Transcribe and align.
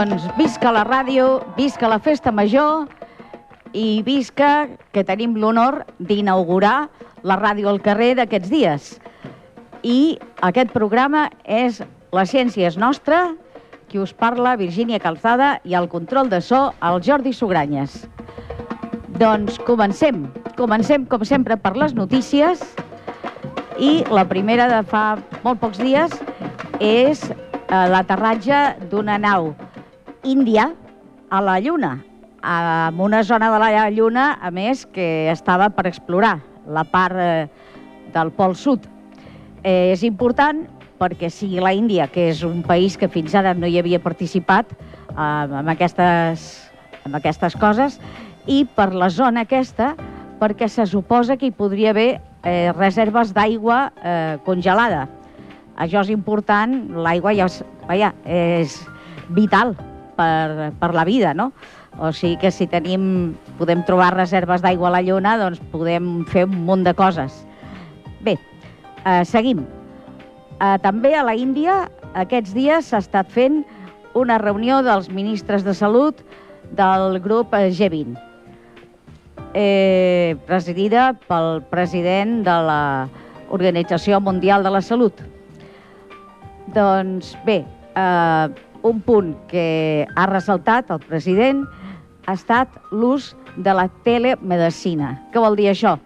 Doncs 0.00 0.24
visca 0.32 0.70
la 0.72 0.80
ràdio, 0.86 1.42
visca 1.58 1.88
la 1.90 1.98
festa 2.00 2.30
major 2.32 2.86
i 3.76 4.00
visca 4.00 4.64
que 4.96 5.02
tenim 5.04 5.34
l'honor 5.36 5.82
d'inaugurar 5.98 6.88
la 7.20 7.36
ràdio 7.36 7.68
al 7.68 7.82
carrer 7.84 8.14
d'aquests 8.16 8.48
dies. 8.48 8.88
I 9.84 10.16
aquest 10.40 10.72
programa 10.72 11.28
és 11.44 11.82
La 12.16 12.24
ciència 12.24 12.64
és 12.66 12.80
nostra, 12.80 13.36
qui 13.92 14.00
us 14.00 14.16
parla, 14.16 14.56
Virgínia 14.56 14.98
Calzada, 15.04 15.60
i 15.68 15.76
el 15.76 15.86
control 15.92 16.32
de 16.32 16.40
so, 16.40 16.72
el 16.80 17.04
Jordi 17.04 17.36
Sugranyes. 17.36 18.00
Doncs 19.20 19.60
comencem. 19.68 20.24
Comencem, 20.56 21.04
com 21.04 21.28
sempre, 21.28 21.60
per 21.60 21.76
les 21.76 21.92
notícies. 21.92 22.64
I 23.76 23.98
la 24.08 24.24
primera 24.24 24.72
de 24.72 24.80
fa 24.80 25.18
molt 25.44 25.60
pocs 25.60 25.78
dies 25.78 26.16
és 26.80 27.28
eh, 27.28 27.86
l'aterratge 27.92 28.88
d'una 28.88 29.20
nau 29.20 29.52
índia 30.22 30.74
a 31.30 31.40
la 31.40 31.60
Lluna, 31.60 32.04
en 32.42 33.00
una 33.00 33.22
zona 33.22 33.52
de 33.52 33.58
la 33.58 33.90
Lluna, 33.90 34.38
a 34.40 34.50
més, 34.50 34.86
que 34.86 35.30
estava 35.30 35.70
per 35.70 35.86
explorar, 35.86 36.40
la 36.66 36.84
part 36.84 37.16
eh, 37.16 37.48
del 38.14 38.32
Pol 38.32 38.56
Sud. 38.56 38.86
Eh, 39.62 39.92
és 39.92 40.02
important 40.04 40.64
perquè 41.00 41.30
sigui 41.32 41.60
la 41.60 41.72
Índia, 41.72 42.08
que 42.12 42.28
és 42.30 42.42
un 42.44 42.62
país 42.62 42.96
que 43.00 43.08
fins 43.08 43.34
ara 43.34 43.54
no 43.54 43.68
hi 43.68 43.78
havia 43.80 44.00
participat 44.00 44.72
eh, 44.72 45.14
amb, 45.16 45.68
aquestes, 45.68 46.48
amb 47.04 47.20
aquestes 47.20 47.56
coses, 47.60 48.00
i 48.46 48.64
per 48.76 48.90
la 48.94 49.10
zona 49.12 49.44
aquesta, 49.46 49.94
perquè 50.40 50.68
se 50.68 50.86
suposa 50.88 51.36
que 51.36 51.50
hi 51.50 51.56
podria 51.56 51.92
haver 51.92 52.10
eh, 52.42 52.72
reserves 52.76 53.34
d'aigua 53.36 53.90
eh, 54.00 54.38
congelada. 54.46 55.06
Això 55.80 56.00
és 56.02 56.10
important, 56.12 56.74
l'aigua 57.04 57.36
ja 57.36 57.46
és, 57.48 57.62
vaja, 57.88 58.12
és 58.24 58.80
vital 59.36 59.76
per, 60.20 60.70
per 60.80 60.92
la 60.94 61.06
vida, 61.08 61.32
no? 61.34 61.50
O 61.98 62.12
sigui 62.14 62.36
que 62.38 62.52
si 62.54 62.68
tenim, 62.70 63.34
podem 63.58 63.82
trobar 63.88 64.12
reserves 64.14 64.62
d'aigua 64.62 64.90
a 64.90 64.94
la 64.98 65.02
Lluna, 65.02 65.34
doncs 65.40 65.60
podem 65.72 66.20
fer 66.30 66.46
un 66.46 66.60
munt 66.68 66.84
de 66.86 66.94
coses. 66.94 67.42
Bé, 68.22 68.36
eh, 69.04 69.24
seguim. 69.24 69.64
Eh, 70.60 70.76
també 70.84 71.14
a 71.16 71.24
la 71.26 71.34
Índia, 71.34 71.88
aquests 72.14 72.54
dies 72.54 72.92
s'ha 72.92 73.00
estat 73.02 73.30
fent 73.32 73.62
una 74.14 74.38
reunió 74.38 74.82
dels 74.86 75.08
ministres 75.10 75.64
de 75.64 75.74
salut 75.74 76.20
del 76.76 77.18
grup 77.24 77.54
G20, 77.54 78.14
eh, 79.54 80.36
presidida 80.46 81.12
pel 81.26 81.62
president 81.70 82.40
de 82.46 82.56
la 82.70 82.82
Organització 83.50 84.20
Mundial 84.20 84.62
de 84.62 84.70
la 84.70 84.82
Salut. 84.82 85.22
Doncs 86.74 87.34
bé, 87.46 87.64
eh, 87.96 88.48
un 88.82 89.00
punt 89.04 89.34
que 89.50 90.06
ha 90.16 90.26
ressaltat 90.30 90.90
el 90.90 91.02
president 91.04 91.64
ha 92.26 92.34
estat 92.36 92.76
l'ús 92.92 93.34
de 93.56 93.74
la 93.74 93.88
telemedicina. 94.06 95.14
Què 95.32 95.42
vol 95.42 95.58
dir 95.58 95.70
això? 95.72 95.96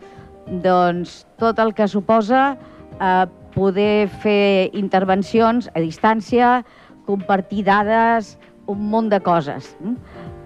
Doncs 0.64 1.22
tot 1.40 1.60
el 1.62 1.74
que 1.76 1.88
suposa 1.88 2.54
eh, 2.54 3.26
poder 3.54 4.08
fer 4.22 4.70
intervencions 4.74 5.68
a 5.74 5.82
distància, 5.82 6.62
compartir 7.06 7.64
dades, 7.68 8.34
un 8.66 8.86
munt 8.90 9.10
de 9.12 9.20
coses. 9.20 9.74
Mm? 9.80 9.96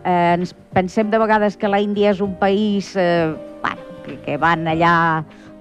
Eh, 0.05 0.35
ens 0.39 0.55
pensem 0.75 1.11
de 1.11 1.21
vegades 1.21 1.57
que 1.57 1.71
la 1.71 1.81
Índia 1.81 2.13
és 2.15 2.23
un 2.25 2.35
país 2.41 2.95
eh, 2.97 3.35
bueno, 3.63 4.01
que, 4.05 4.19
que 4.25 4.39
van 4.41 4.67
allà 4.69 4.95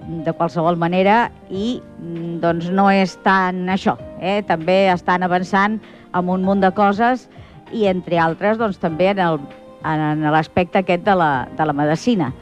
de 0.08 0.32
qualsevol 0.32 0.78
manera 0.80 1.28
i 1.50 1.78
mm, 2.00 2.38
doncs 2.42 2.70
no 2.72 2.88
és 2.90 3.16
tant 3.24 3.66
això. 3.70 3.98
Eh? 4.20 4.40
També 4.48 4.86
estan 4.92 5.26
avançant 5.26 5.78
amb 6.12 6.30
un 6.30 6.44
munt 6.44 6.62
de 6.64 6.70
coses 6.74 7.28
i, 7.72 7.86
entre 7.90 8.18
altres, 8.20 8.58
doncs, 8.58 8.78
també 8.80 9.10
en 9.12 10.24
l'aspecte 10.32 10.80
aquest 10.80 11.04
de 11.06 11.14
la, 11.14 11.48
de 11.56 11.66
la 11.68 11.76
medicina. 11.76 12.32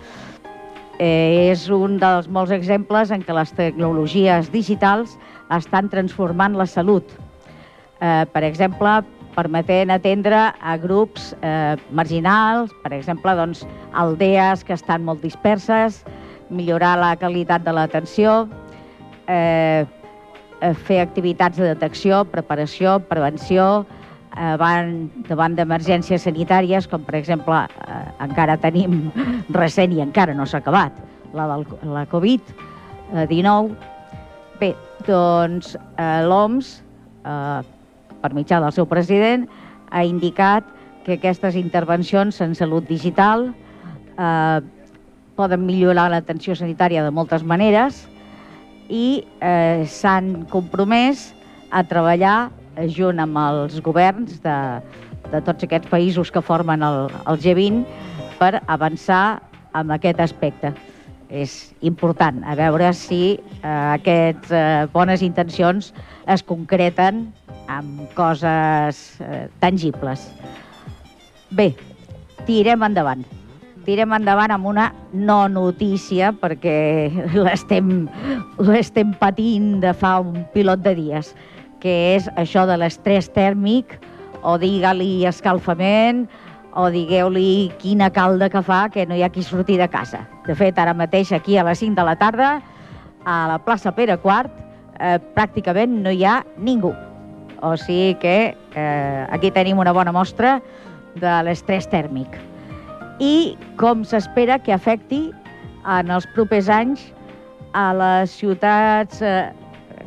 Eh, 0.99 1.53
és 1.53 1.66
un 1.69 1.99
dels 2.00 2.28
molts 2.32 2.54
exemples 2.54 3.10
en 3.12 3.21
què 3.21 3.34
les 3.37 3.53
tecnologies 3.53 4.49
digitals 4.53 5.19
estan 5.53 5.91
transformant 5.93 6.56
la 6.56 6.65
salut. 6.66 7.04
Eh, 8.00 8.25
per 8.32 8.43
exemple, 8.47 9.03
permetent 9.37 9.93
atendre 9.93 10.38
a 10.56 10.77
grups 10.81 11.34
eh, 11.43 11.77
marginals, 11.93 12.72
per 12.83 12.94
exemple, 12.97 13.34
doncs, 13.37 13.66
aldees 13.93 14.65
que 14.65 14.72
estan 14.72 15.04
molt 15.04 15.21
disperses, 15.21 16.00
millorar 16.48 16.94
la 17.03 17.12
qualitat 17.21 17.66
de 17.66 17.77
l'atenció, 17.77 18.47
eh 19.27 19.84
fer 20.87 21.00
activitats 21.03 21.59
de 21.61 21.69
detecció, 21.75 22.25
preparació, 22.33 22.99
prevenció, 23.11 23.84
van 24.61 25.09
davant 25.28 25.55
d'emergències 25.56 26.27
sanitàries, 26.27 26.87
com 26.91 27.05
per 27.06 27.17
exemple 27.17 27.56
eh, 27.56 28.00
encara 28.21 28.59
tenim 28.61 29.11
recent 29.56 29.95
i 29.97 30.03
encara 30.05 30.34
no 30.37 30.45
s'ha 30.47 30.61
acabat, 30.61 30.93
la, 31.33 31.47
del, 31.55 31.65
la 31.89 32.05
Covid-19. 32.12 33.71
Bé, 34.61 34.75
doncs 35.06 35.77
eh, 35.77 36.21
l'OMS, 36.28 36.83
eh, 37.25 37.61
per 38.21 38.33
mitjà 38.37 38.61
del 38.61 38.75
seu 38.77 38.89
president, 38.89 39.47
ha 39.91 40.05
indicat 40.05 40.69
que 41.06 41.16
aquestes 41.16 41.56
intervencions 41.56 42.41
en 42.43 42.55
salut 42.59 42.84
digital 42.89 43.49
eh, 44.19 44.61
poden 45.37 45.65
millorar 45.65 46.11
l'atenció 46.11 46.56
sanitària 46.56 47.05
de 47.05 47.12
moltes 47.12 47.45
maneres 47.45 48.05
i 48.89 49.25
eh, 49.41 49.85
s'han 49.89 50.47
compromès 50.51 51.33
a 51.71 51.83
treballar 51.87 52.51
junt 52.93 53.21
amb 53.23 53.39
els 53.41 53.81
governs 53.85 54.39
de, 54.45 54.59
de 55.33 55.41
tots 55.47 55.67
aquests 55.67 55.91
països 55.91 56.31
que 56.33 56.45
formen 56.45 56.85
el, 56.87 57.07
el 57.27 57.41
G20 57.41 57.85
per 58.41 58.61
avançar 58.67 59.41
en 59.77 59.93
aquest 59.95 60.21
aspecte. 60.21 60.75
És 61.27 61.73
important 61.83 62.45
a 62.47 62.55
veure 62.59 62.93
si 62.95 63.35
eh, 63.35 63.67
aquestes 63.67 64.53
eh, 64.55 64.87
bones 64.93 65.25
intencions 65.27 65.91
es 66.31 66.45
concreten 66.47 67.27
amb 67.73 68.05
coses 68.15 69.17
eh, 69.25 69.47
tangibles. 69.59 70.29
Bé, 71.51 71.73
tirem 72.47 72.87
endavant. 72.87 73.27
Tirem 73.87 74.11
endavant 74.17 74.51
amb 74.51 74.67
una 74.67 74.89
no 75.15 75.45
notícia 75.47 76.33
perquè 76.35 77.07
l'estem 78.67 79.13
patint 79.21 79.77
de 79.85 79.93
fa 79.95 80.17
un 80.25 80.43
pilot 80.55 80.83
de 80.83 80.95
dies 80.99 81.31
que 81.79 81.95
és 82.17 82.27
això 82.35 82.65
de 82.67 82.75
l'estrès 82.81 83.29
tèrmic, 83.31 83.95
o 84.43 84.57
digue-li 84.59 85.27
escalfament, 85.29 86.25
o 86.77 86.89
digueu-li 86.91 87.71
quina 87.79 88.09
calda 88.11 88.49
que 88.51 88.63
fa 88.65 88.87
que 88.91 89.07
no 89.07 89.15
hi 89.15 89.23
ha 89.23 89.31
qui 89.31 89.45
sortir 89.47 89.79
de 89.79 89.87
casa. 89.93 90.25
De 90.49 90.57
fet, 90.59 90.79
ara 90.83 90.95
mateix, 90.95 91.31
aquí 91.33 91.57
a 91.57 91.65
les 91.69 91.79
5 91.79 91.95
de 91.95 92.09
la 92.09 92.17
tarda, 92.19 92.51
a 93.25 93.37
la 93.53 93.61
plaça 93.63 93.95
Pere 93.95 94.19
IV, 94.19 94.51
eh, 94.99 95.19
pràcticament 95.37 96.01
no 96.03 96.11
hi 96.11 96.25
ha 96.25 96.41
ningú. 96.59 96.93
O 97.63 97.77
sigui 97.81 98.17
que 98.21 98.57
eh, 98.75 99.27
aquí 99.31 99.51
tenim 99.51 99.79
una 99.79 99.95
bona 99.95 100.13
mostra 100.13 100.59
de 101.15 101.39
l'estrès 101.47 101.89
tèrmic. 101.93 102.35
I 103.22 103.56
com 103.81 104.04
s'espera 104.04 104.59
que 104.60 104.75
afecti 104.75 105.31
en 105.88 106.10
els 106.12 106.27
propers 106.34 106.69
anys 106.69 107.06
a 107.77 107.93
les 107.97 108.32
ciutats 108.32 109.22
eh, 109.25 109.53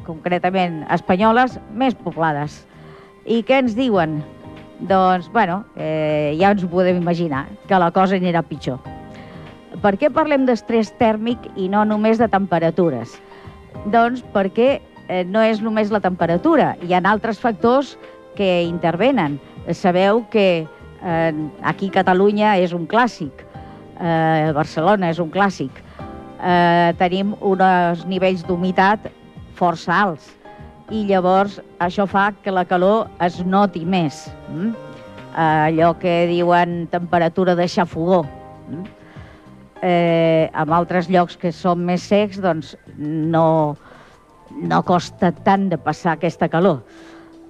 concretament 0.05 0.83
espanyoles, 0.93 1.57
més 1.73 1.95
poblades. 2.05 2.63
I 3.25 3.41
què 3.45 3.61
ens 3.63 3.75
diuen? 3.77 4.19
Doncs, 4.89 5.27
bueno, 5.33 5.63
eh, 5.75 6.35
ja 6.39 6.53
ens 6.53 6.63
ho 6.63 6.69
podem 6.71 7.01
imaginar, 7.01 7.47
que 7.67 7.81
la 7.81 7.91
cosa 7.91 8.17
anirà 8.17 8.43
pitjor. 8.45 8.79
Per 9.83 9.93
què 9.99 10.09
parlem 10.13 10.45
d'estrès 10.47 10.91
tèrmic 11.01 11.49
i 11.55 11.67
no 11.69 11.83
només 11.85 12.21
de 12.21 12.29
temperatures? 12.31 13.17
Doncs 13.93 14.23
perquè 14.33 14.79
eh, 14.79 15.23
no 15.25 15.43
és 15.45 15.61
només 15.61 15.91
la 15.93 16.01
temperatura, 16.01 16.75
hi 16.85 16.93
ha 16.93 17.03
altres 17.05 17.41
factors 17.41 17.97
que 18.37 18.63
intervenen. 18.63 19.37
Sabeu 19.75 20.23
que 20.31 20.65
aquí 21.63 21.89
Catalunya 21.89 22.57
és 22.59 22.73
un 22.75 22.87
clàssic, 22.87 23.45
eh, 23.99 24.51
Barcelona 24.55 25.09
és 25.09 25.19
un 25.19 25.29
clàssic. 25.31 25.71
Eh, 26.39 26.93
tenim 26.97 27.35
uns 27.41 28.05
nivells 28.07 28.45
d'humitat 28.47 29.09
força 29.55 29.93
alts 29.93 30.39
i 30.89 31.03
llavors 31.05 31.59
això 31.79 32.05
fa 32.07 32.31
que 32.43 32.51
la 32.51 32.65
calor 32.65 33.09
es 33.21 33.41
noti 33.45 33.83
més. 33.85 34.27
Mm? 34.49 34.71
Allò 35.39 35.93
que 35.99 36.25
diuen 36.27 36.87
temperatura 36.91 37.55
de 37.55 37.67
xafogó. 37.67 38.23
Mm? 38.69 38.87
Eh, 39.81 40.49
en 40.51 40.73
altres 40.75 41.07
llocs 41.09 41.37
que 41.39 41.53
són 41.55 41.85
més 41.85 42.03
secs, 42.09 42.39
doncs 42.41 42.73
no, 42.97 43.75
no 44.51 44.81
costa 44.83 45.31
tant 45.45 45.69
de 45.69 45.77
passar 45.77 46.17
aquesta 46.17 46.49
calor. 46.51 46.81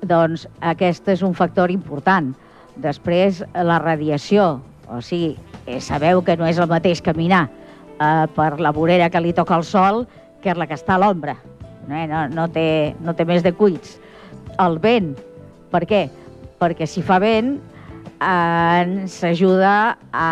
Doncs 0.06 0.46
aquest 0.62 1.08
és 1.16 1.24
un 1.26 1.34
factor 1.34 1.72
important. 1.72 2.34
Després, 2.80 3.44
la 3.54 3.80
radiació. 3.84 4.60
O 4.90 5.02
sigui, 5.06 5.36
eh, 5.66 5.80
sabeu 5.82 6.24
que 6.26 6.38
no 6.40 6.48
és 6.50 6.58
el 6.58 6.70
mateix 6.72 7.04
caminar 7.06 7.46
eh, 8.00 8.26
per 8.36 8.56
la 8.60 8.74
vorera 8.74 9.10
que 9.14 9.22
li 9.22 9.36
toca 9.38 9.60
el 9.60 9.68
sol 9.68 10.06
que 10.42 10.56
la 10.56 10.66
que 10.66 10.78
està 10.80 10.96
a 10.96 11.02
l'ombra 11.04 11.36
eh? 11.92 12.08
no, 12.08 12.28
no, 12.30 12.48
té, 12.52 12.96
no 13.02 13.16
té 13.16 13.26
més 13.28 13.44
de 13.44 13.54
cuits. 13.56 13.98
El 14.60 14.80
vent, 14.84 15.14
per 15.74 15.84
què? 15.90 16.08
Perquè 16.60 16.88
si 16.90 17.04
fa 17.06 17.20
vent, 17.24 17.58
ens 18.20 19.20
ajuda 19.24 19.74
a, 20.12 20.30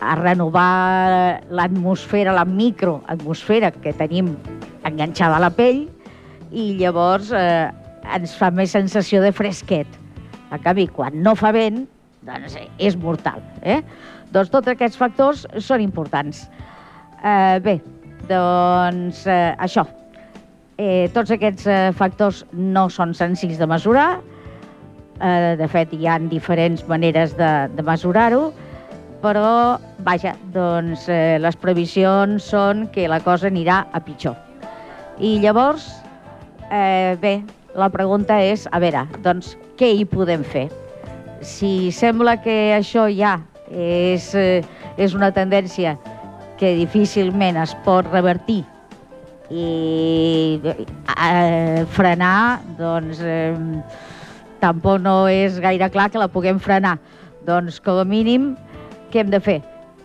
a 0.00 0.16
renovar 0.20 1.40
l'atmosfera, 1.48 2.34
la 2.36 2.44
microatmosfera 2.44 3.72
que 3.78 3.94
tenim 3.96 4.34
enganxada 4.84 5.38
a 5.38 5.46
la 5.46 5.52
pell 5.54 5.86
i 6.50 6.74
llavors 6.80 7.32
eh, 7.36 7.70
ens 8.16 8.36
fa 8.36 8.50
més 8.52 8.74
sensació 8.76 9.22
de 9.24 9.32
fresquet. 9.32 9.99
A 10.50 10.58
canvi, 10.58 10.88
quan 10.90 11.20
no 11.22 11.36
fa 11.38 11.52
vent, 11.54 11.84
doncs 12.26 12.56
és 12.78 12.96
mortal. 13.00 13.40
Eh? 13.62 13.80
Doncs 14.34 14.50
tots 14.52 14.70
aquests 14.70 14.98
factors 14.98 15.46
són 15.58 15.82
importants. 15.84 16.44
Eh, 17.22 17.58
bé, 17.64 17.78
doncs 18.28 19.24
eh, 19.26 19.54
això. 19.58 19.86
Eh, 20.80 21.10
tots 21.12 21.32
aquests 21.34 21.66
eh, 21.68 21.78
factors 21.96 22.44
no 22.52 22.88
són 22.88 23.14
senzills 23.16 23.60
de 23.60 23.68
mesurar. 23.68 24.10
Eh, 25.20 25.56
de 25.60 25.68
fet, 25.68 25.92
hi 25.92 26.08
ha 26.08 26.18
diferents 26.30 26.86
maneres 26.88 27.34
de, 27.36 27.50
de 27.76 27.84
mesurar-ho, 27.84 28.46
però, 29.20 29.76
vaja, 30.06 30.32
doncs 30.54 31.04
eh, 31.12 31.36
les 31.42 31.58
previsions 31.60 32.46
són 32.54 32.86
que 32.94 33.08
la 33.12 33.20
cosa 33.20 33.50
anirà 33.50 33.82
a 33.92 34.00
pitjor. 34.00 34.38
I 35.20 35.36
llavors, 35.42 35.90
eh, 36.70 37.18
bé, 37.20 37.34
la 37.74 37.88
pregunta 37.92 38.40
és, 38.42 38.66
a 38.72 38.80
veure, 38.82 39.04
doncs, 39.24 39.54
què 39.78 39.92
hi 39.94 40.06
podem 40.08 40.42
fer? 40.46 40.68
Si 41.46 41.90
sembla 41.94 42.36
que 42.42 42.74
això 42.76 43.06
ja 43.14 43.38
és, 43.70 44.34
eh, 44.34 44.62
és 44.98 45.14
una 45.14 45.30
tendència 45.32 45.96
que 46.60 46.74
difícilment 46.76 47.56
es 47.56 47.72
pot 47.86 48.08
revertir 48.10 48.64
i 49.50 50.60
eh, 50.62 51.86
frenar, 51.96 52.60
doncs 52.78 53.22
eh, 53.24 53.54
tampoc 54.60 55.00
no 55.02 55.24
és 55.30 55.58
gaire 55.62 55.88
clar 55.90 56.10
que 56.10 56.20
la 56.20 56.28
puguem 56.30 56.60
frenar. 56.60 56.98
Doncs 57.46 57.80
com 57.82 57.98
a 57.98 58.04
mínim, 58.04 58.52
què 59.10 59.24
hem 59.24 59.32
de 59.32 59.40
fer? 59.40 59.58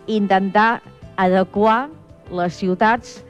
Intentar 0.06 0.80
adequar 1.20 1.86
les 2.34 2.56
ciutats 2.58 3.20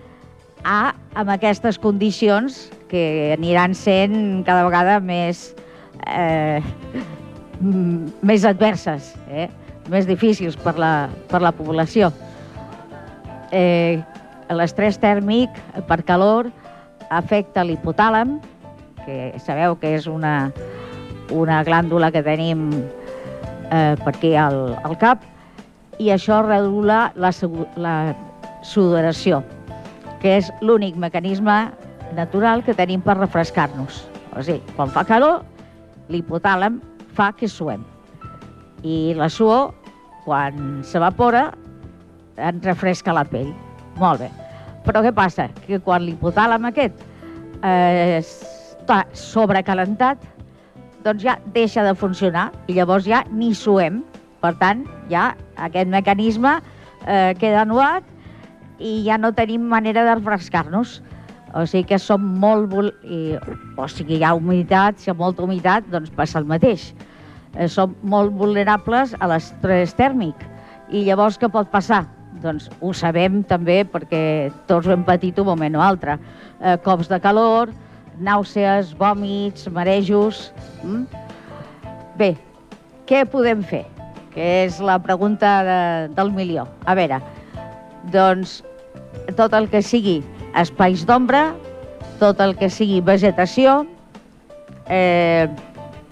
a, 0.67 0.95
amb 1.15 1.31
aquestes 1.31 1.79
condicions 1.79 2.67
que 2.91 3.33
aniran 3.37 3.75
sent 3.79 4.43
cada 4.47 4.67
vegada 4.67 4.99
més, 4.99 5.53
eh, 6.11 6.59
més 8.27 8.45
adverses. 8.45 9.15
Eh? 9.31 9.47
més 9.91 10.07
difícils 10.07 10.57
per 10.59 10.77
la, 10.81 11.09
per 11.31 11.43
la 11.45 11.53
població. 11.55 12.11
Eh, 13.53 14.03
L'estrès 14.47 14.95
tèrmic 15.03 15.51
per 15.89 16.05
calor 16.07 16.53
afecta 17.11 17.65
l'hipotàlam, 17.67 18.37
que 19.03 19.33
sabeu 19.43 19.75
que 19.81 19.97
és 19.97 20.07
una, 20.07 20.53
una 21.35 21.63
glàndula 21.67 22.13
que 22.15 22.23
tenim 22.23 22.69
eh, 22.77 23.97
per 24.05 24.13
aquí 24.13 24.37
al, 24.39 24.77
al 24.87 24.95
cap, 25.03 25.25
i 25.99 26.13
això 26.15 26.45
regula 26.47 27.09
la, 27.19 27.33
la 27.75 27.97
sudoració, 28.63 29.43
que 30.23 30.37
és 30.39 30.51
l'únic 30.61 30.97
mecanisme 30.97 31.57
natural 32.17 32.63
que 32.65 32.75
tenim 32.77 33.03
per 33.05 33.19
refrescar-nos. 33.19 34.05
O 34.37 34.43
sigui, 34.45 34.63
quan 34.77 34.93
fa 34.93 35.05
calor, 35.09 35.43
l'hipotàlam 36.13 36.81
fa 37.17 37.33
que 37.37 37.49
suem 37.49 37.85
i 38.87 39.15
la 39.17 39.29
suor, 39.33 39.73
quan 40.27 40.83
s'evapora, 40.87 41.49
ens 42.37 42.65
refresca 42.67 43.15
la 43.17 43.25
pell. 43.27 43.53
Molt 44.01 44.23
bé. 44.23 44.31
Però 44.87 45.03
què 45.03 45.13
passa? 45.15 45.49
Que 45.67 45.81
quan 45.83 46.05
l'hipotàlam 46.05 46.69
aquest 46.69 47.01
eh, 47.65 48.21
està 48.21 49.03
sobrecalentat, 49.17 50.23
doncs 51.07 51.25
ja 51.25 51.37
deixa 51.55 51.85
de 51.87 51.95
funcionar 51.99 52.51
i 52.67 52.77
llavors 52.77 53.07
ja 53.07 53.25
ni 53.33 53.53
suem. 53.55 54.03
Per 54.43 54.53
tant, 54.61 54.85
ja 55.11 55.33
aquest 55.67 55.91
mecanisme 55.91 56.59
eh, 57.07 57.33
queda 57.41 57.65
anuat 57.65 58.07
i 58.79 59.03
ja 59.07 59.19
no 59.19 59.33
tenim 59.35 59.67
manera 59.69 60.05
de 60.05 60.15
refrescar-nos. 60.15 61.01
O 61.57 61.65
sigui 61.67 61.87
que 61.93 61.99
som 62.03 62.23
molt... 62.41 62.73
I, 63.05 63.37
o 63.77 63.89
sigui, 63.89 64.19
hi 64.19 64.25
ha 64.27 64.35
humitat, 64.37 64.99
si 65.01 65.09
hi 65.09 65.15
ha 65.15 65.19
molta 65.19 65.45
humitat, 65.47 65.87
doncs 65.93 66.13
passa 66.15 66.41
el 66.43 66.49
mateix 66.49 66.91
eh, 67.57 67.69
som 67.69 67.95
molt 68.03 68.35
vulnerables 68.37 69.15
a 69.19 69.31
l'estrès 69.31 69.95
tèrmic. 69.97 70.45
I 70.93 71.07
llavors 71.09 71.39
què 71.41 71.51
pot 71.53 71.71
passar? 71.73 72.05
Doncs 72.43 72.69
ho 72.85 72.93
sabem 72.95 73.41
també 73.49 73.81
perquè 73.89 74.53
tots 74.69 74.87
ho 74.87 74.95
hem 74.95 75.05
patit 75.07 75.39
un 75.41 75.49
moment 75.49 75.79
o 75.79 75.83
altre. 75.83 76.19
Eh, 76.61 76.77
cops 76.85 77.09
de 77.11 77.21
calor, 77.23 77.73
nàusees, 78.21 78.95
vòmits, 78.99 79.71
marejos... 79.73 80.51
Mm? 80.85 81.25
Bé, 82.17 82.31
què 83.09 83.27
podem 83.29 83.61
fer? 83.61 83.85
Que 84.33 84.45
és 84.65 84.79
la 84.81 84.97
pregunta 85.05 85.51
de, 85.65 85.81
del 86.17 86.31
milió. 86.33 86.65
A 86.89 86.95
veure, 86.97 87.19
doncs 88.13 88.61
tot 89.37 89.55
el 89.57 89.69
que 89.73 89.83
sigui 89.83 90.21
espais 90.57 91.05
d'ombra, 91.07 91.51
tot 92.21 92.41
el 92.41 92.55
que 92.57 92.71
sigui 92.73 93.03
vegetació, 93.05 93.83
eh, 94.89 95.49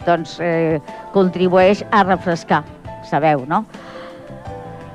doncs, 0.05 0.39
eh, 0.41 0.81
contribueix 1.15 1.85
a 1.91 2.05
refrescar, 2.05 2.65
sabeu, 3.09 3.47
no? 3.49 3.65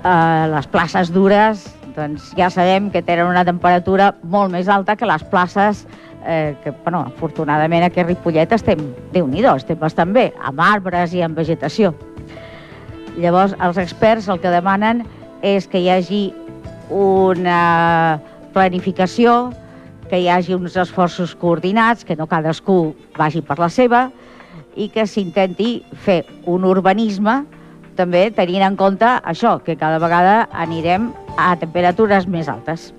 Eh, 0.04 0.48
les 0.54 0.68
places 0.68 1.12
dures, 1.12 1.66
doncs 1.96 2.34
ja 2.38 2.50
sabem 2.54 2.90
que 2.92 3.02
tenen 3.02 3.28
una 3.28 3.44
temperatura 3.46 4.14
molt 4.24 4.54
més 4.54 4.70
alta 4.70 4.96
que 4.96 5.10
les 5.10 5.24
places 5.32 5.86
eh, 6.26 6.56
que, 6.64 6.72
bueno, 6.84 7.06
afortunadament 7.08 7.84
aquí 7.84 8.00
a 8.00 8.06
Ripollet 8.08 8.52
estem, 8.56 8.80
déu 9.14 9.28
nhi 9.28 9.44
estem 9.44 9.80
bastant 9.80 10.14
bé, 10.14 10.32
amb 10.40 10.60
arbres 10.62 11.14
i 11.14 11.22
amb 11.22 11.38
vegetació. 11.38 11.94
Llavors, 13.18 13.56
els 13.60 13.78
experts 13.78 14.30
el 14.30 14.40
que 14.40 14.52
demanen 14.54 15.04
és 15.42 15.68
que 15.68 15.80
hi 15.80 15.90
hagi 15.90 16.34
una 16.90 18.20
planificació, 18.54 19.52
que 20.10 20.20
hi 20.20 20.28
hagi 20.28 20.56
uns 20.58 20.76
esforços 20.78 21.36
coordinats, 21.38 22.04
que 22.06 22.18
no 22.18 22.28
cadascú 22.28 22.96
vagi 23.18 23.44
per 23.46 23.60
la 23.62 23.70
seva, 23.70 24.10
i 24.76 24.90
que 24.90 25.06
s'intenti 25.08 25.80
fer 26.06 26.24
un 26.50 26.66
urbanisme 26.66 27.44
també 28.00 28.30
tenint 28.32 28.64
en 28.64 28.78
compte 28.80 29.08
això, 29.28 29.58
que 29.64 29.76
cada 29.78 30.00
vegada 30.00 30.48
anirem 30.56 31.12
a 31.38 31.52
temperatures 31.60 32.28
més 32.32 32.48
altes. 32.48 32.94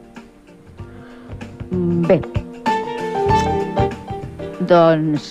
Mm, 1.71 2.03
bé, 2.07 2.21
doncs 4.69 5.31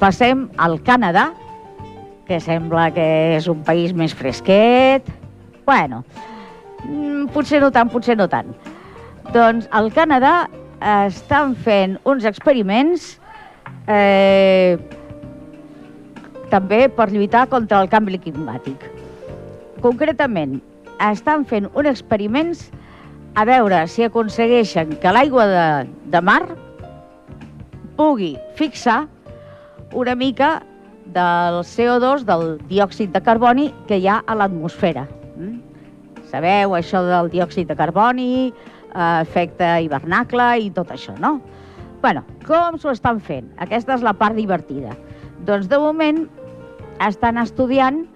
passem 0.00 0.48
al 0.58 0.80
Canadà, 0.82 1.30
que 2.26 2.40
sembla 2.42 2.90
que 2.94 3.06
és 3.36 3.46
un 3.50 3.62
país 3.66 3.94
més 3.94 4.14
fresquet. 4.14 5.06
Bueno, 5.66 6.04
potser 7.28 7.60
no 7.60 7.70
tant, 7.74 7.90
potser 7.92 8.16
no 8.16 8.28
tant. 8.30 8.54
Doncs 9.34 9.68
al 9.76 9.90
Canadà 9.94 10.48
estan 10.80 11.54
fent 11.54 11.98
uns 12.08 12.24
experiments 12.24 13.12
eh, 13.86 14.78
també 16.50 16.88
per 16.88 17.10
lluitar 17.12 17.46
contra 17.52 17.82
el 17.82 17.90
canvi 17.92 18.18
climàtic. 18.18 18.88
Concretament, 19.84 20.58
estan 21.00 21.44
fent 21.48 21.68
uns 21.72 21.88
experiments 21.88 22.68
a 23.38 23.46
veure 23.46 23.84
si 23.88 24.04
aconsegueixen 24.04 24.96
que 25.00 25.12
l'aigua 25.14 25.46
de, 25.46 25.68
de 26.10 26.20
mar 26.20 26.42
pugui 27.96 28.34
fixar 28.58 29.04
una 29.94 30.14
mica 30.14 30.60
del 31.10 31.62
CO2, 31.66 32.26
del 32.26 32.58
diòxid 32.70 33.14
de 33.14 33.22
carboni 33.22 33.70
que 33.88 33.98
hi 33.98 34.06
ha 34.08 34.20
a 34.26 34.36
l'atmosfera. 34.38 35.06
Sabeu 36.30 36.76
això 36.78 37.02
del 37.06 37.30
diòxid 37.32 37.68
de 37.68 37.76
carboni, 37.76 38.50
eh, 38.50 39.20
efecte 39.22 39.80
hivernacle 39.82 40.52
i 40.62 40.70
tot 40.70 40.92
això, 40.94 41.16
no? 41.18 41.40
bueno, 42.00 42.24
com 42.46 42.78
s'ho 42.80 42.94
estan 42.94 43.20
fent? 43.20 43.50
Aquesta 43.60 43.94
és 43.98 44.04
la 44.04 44.14
part 44.16 44.36
divertida. 44.36 44.94
Doncs 45.44 45.68
de 45.68 45.78
moment 45.80 46.24
estan 47.04 47.40
estudiant 47.40 48.06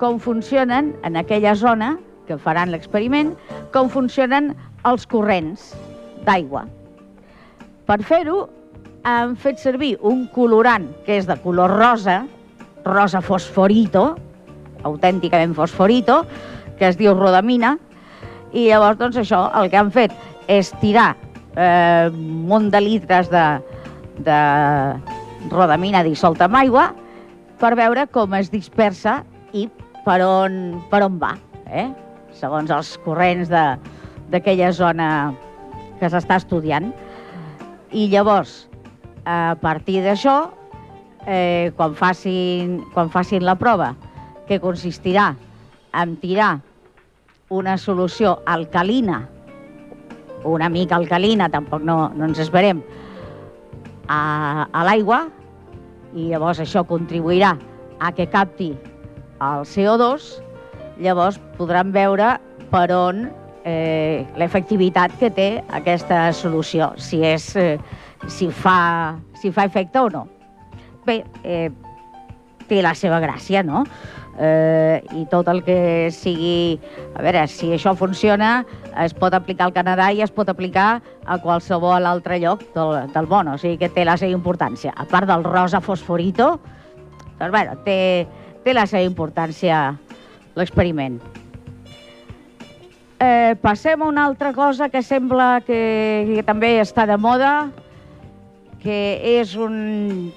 com 0.00 0.18
funcionen 0.20 0.92
en 1.04 1.16
aquella 1.20 1.54
zona 1.54 1.94
que 2.28 2.38
faran 2.40 2.72
l'experiment, 2.72 3.34
com 3.72 3.90
funcionen 3.92 4.54
els 4.88 5.04
corrents 5.06 5.72
d'aigua. 6.24 6.64
Per 7.84 7.98
fer-ho, 8.00 8.46
han 9.04 9.34
fet 9.36 9.60
servir 9.60 9.98
un 10.00 10.24
colorant 10.32 10.88
que 11.04 11.18
és 11.20 11.28
de 11.28 11.36
color 11.44 11.74
rosa, 11.76 12.22
rosa 12.84 13.20
fosforito, 13.20 14.14
autènticament 14.88 15.52
fosforito, 15.56 16.22
que 16.78 16.88
es 16.90 16.98
diu 17.00 17.14
rodamina, 17.16 17.76
i 18.54 18.68
llavors, 18.68 18.98
doncs, 19.00 19.18
això, 19.18 19.46
el 19.58 19.70
que 19.70 19.78
han 19.80 19.90
fet 19.94 20.14
és 20.50 20.70
tirar 20.82 21.14
eh, 21.56 22.10
un 22.10 22.44
munt 22.48 22.70
de 22.70 22.80
litres 22.82 23.30
de, 23.32 23.44
de 24.26 24.38
rodamina 25.50 26.04
dissolta 26.06 26.46
amb 26.46 26.60
aigua, 26.60 26.90
per 27.58 27.74
veure 27.78 28.06
com 28.12 28.34
es 28.38 28.50
dispersa 28.52 29.22
i 29.54 29.66
per 30.04 30.20
on, 30.26 30.58
per 30.90 31.02
on 31.06 31.18
va, 31.22 31.34
eh? 31.66 31.88
segons 32.34 32.70
els 32.74 32.94
corrents 33.04 33.50
d'aquella 33.50 34.70
zona 34.74 35.08
que 36.00 36.10
s'està 36.10 36.38
estudiant. 36.42 36.90
I 37.94 38.08
llavors, 38.12 38.64
a 39.24 39.54
partir 39.62 40.02
d'això, 40.04 40.36
eh, 41.26 41.72
quan, 41.78 41.94
facin, 41.96 42.80
quan 42.92 43.10
facin 43.10 43.46
la 43.46 43.54
prova, 43.56 43.94
que 44.48 44.60
consistirà 44.60 45.32
en 46.02 46.16
tirar 46.22 46.58
una 47.54 47.76
solució 47.78 48.40
alcalina, 48.46 49.28
una 50.44 50.68
mica 50.68 50.96
alcalina, 50.96 51.48
tampoc 51.48 51.82
no, 51.82 52.10
no 52.14 52.28
ens 52.28 52.40
esperem, 52.42 52.82
a, 54.08 54.66
a 54.70 54.84
l'aigua, 54.84 55.24
i 56.14 56.30
llavors 56.30 56.60
això 56.62 56.84
contribuirà 56.86 57.54
a 58.00 58.10
que 58.14 58.26
capti 58.30 58.72
el 59.42 59.64
CO2, 59.68 60.28
llavors 61.02 61.40
podran 61.58 61.92
veure 61.94 62.36
per 62.70 62.88
on 62.94 63.24
eh, 63.64 64.24
l'efectivitat 64.38 65.16
que 65.18 65.30
té 65.34 65.48
aquesta 65.74 66.28
solució, 66.36 66.92
si, 67.00 67.22
és, 67.24 67.48
eh, 67.56 67.78
si, 68.28 68.50
fa, 68.50 69.16
si 69.40 69.50
fa 69.54 69.66
efecte 69.70 70.00
o 70.00 70.10
no. 70.12 70.26
Bé, 71.04 71.22
eh, 71.42 71.70
té 72.68 72.80
la 72.82 72.94
seva 72.96 73.20
gràcia, 73.20 73.64
no? 73.66 73.84
Eh, 74.38 75.04
I 75.14 75.24
tot 75.30 75.48
el 75.48 75.62
que 75.66 76.10
sigui... 76.14 76.80
A 77.14 77.22
veure, 77.22 77.44
si 77.50 77.70
això 77.74 77.94
funciona, 77.94 78.64
es 79.04 79.14
pot 79.14 79.34
aplicar 79.36 79.68
al 79.68 79.74
Canadà 79.76 80.10
i 80.10 80.22
es 80.24 80.32
pot 80.34 80.48
aplicar 80.50 80.98
a 81.24 81.38
qualsevol 81.38 82.06
altre 82.06 82.40
lloc 82.42 82.64
del, 82.74 82.96
del 83.14 83.28
món, 83.30 83.52
o 83.52 83.58
sigui 83.60 83.78
que 83.78 83.92
té 83.94 84.06
la 84.06 84.16
seva 84.18 84.34
importància. 84.34 84.94
A 84.96 85.06
part 85.06 85.30
del 85.30 85.46
rosa 85.46 85.80
fosforito, 85.84 86.56
doncs, 87.38 87.52
bueno, 87.54 87.78
té, 87.86 88.26
té 88.66 88.74
la 88.74 88.88
seva 88.90 89.06
importància 89.06 89.86
l'experiment. 90.58 91.20
Eh, 93.22 93.54
passem 93.62 94.02
a 94.02 94.10
una 94.10 94.26
altra 94.26 94.52
cosa 94.52 94.90
que 94.90 95.02
sembla 95.02 95.62
que, 95.64 95.78
que 96.34 96.42
també 96.42 96.80
està 96.82 97.06
de 97.06 97.16
moda, 97.16 97.70
que 98.82 98.98
és 99.38 99.54
un, 99.54 100.32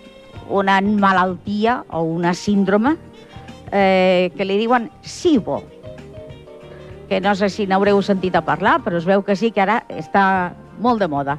una 0.48 0.80
malaltia 0.86 1.82
o 1.90 2.06
una 2.06 2.38
síndrome 2.38 2.96
eh, 3.72 4.32
que 4.36 4.46
li 4.46 4.58
diuen 4.62 4.90
SIBO, 5.02 5.62
que 7.08 7.22
no 7.24 7.34
sé 7.36 7.50
si 7.50 7.68
n'haureu 7.68 8.02
sentit 8.04 8.36
a 8.36 8.44
parlar, 8.46 8.80
però 8.84 9.00
es 9.00 9.08
veu 9.08 9.24
que 9.24 9.36
sí 9.36 9.52
que 9.52 9.64
ara 9.64 9.82
està 9.90 10.54
molt 10.84 11.00
de 11.00 11.08
moda. 11.08 11.38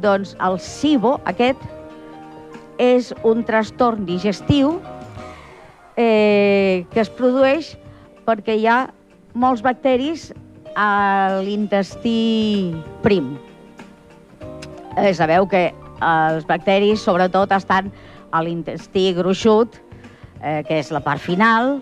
Doncs 0.00 0.34
el 0.44 0.58
SIBO, 0.62 1.18
aquest, 1.28 1.60
és 2.78 3.10
un 3.26 3.42
trastorn 3.44 4.06
digestiu 4.06 4.78
eh, 5.98 6.86
que 6.92 7.02
es 7.02 7.10
produeix 7.10 7.74
perquè 8.28 8.54
hi 8.54 8.68
ha 8.70 8.78
molts 9.34 9.64
bacteris 9.66 10.30
a 10.78 11.42
l'intestí 11.42 12.70
prim. 13.02 13.34
Eh, 14.96 15.12
sabeu 15.14 15.48
que 15.50 15.72
els 15.98 16.46
bacteris 16.46 17.02
sobretot 17.02 17.52
estan 17.56 17.90
a 18.30 18.42
l'intestí 18.44 19.10
gruixut, 19.16 19.80
eh, 20.42 20.62
que 20.66 20.80
és 20.80 20.90
la 20.94 21.02
part 21.04 21.22
final, 21.22 21.78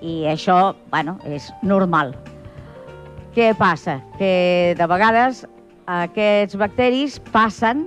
i 0.00 0.24
això, 0.30 0.74
bueno, 0.92 1.18
és 1.28 1.50
normal. 1.62 2.14
Què 3.34 3.52
passa? 3.58 4.00
Que 4.18 4.74
de 4.78 4.86
vegades 4.90 5.44
aquests 5.90 6.56
bacteris 6.58 7.18
passen 7.32 7.86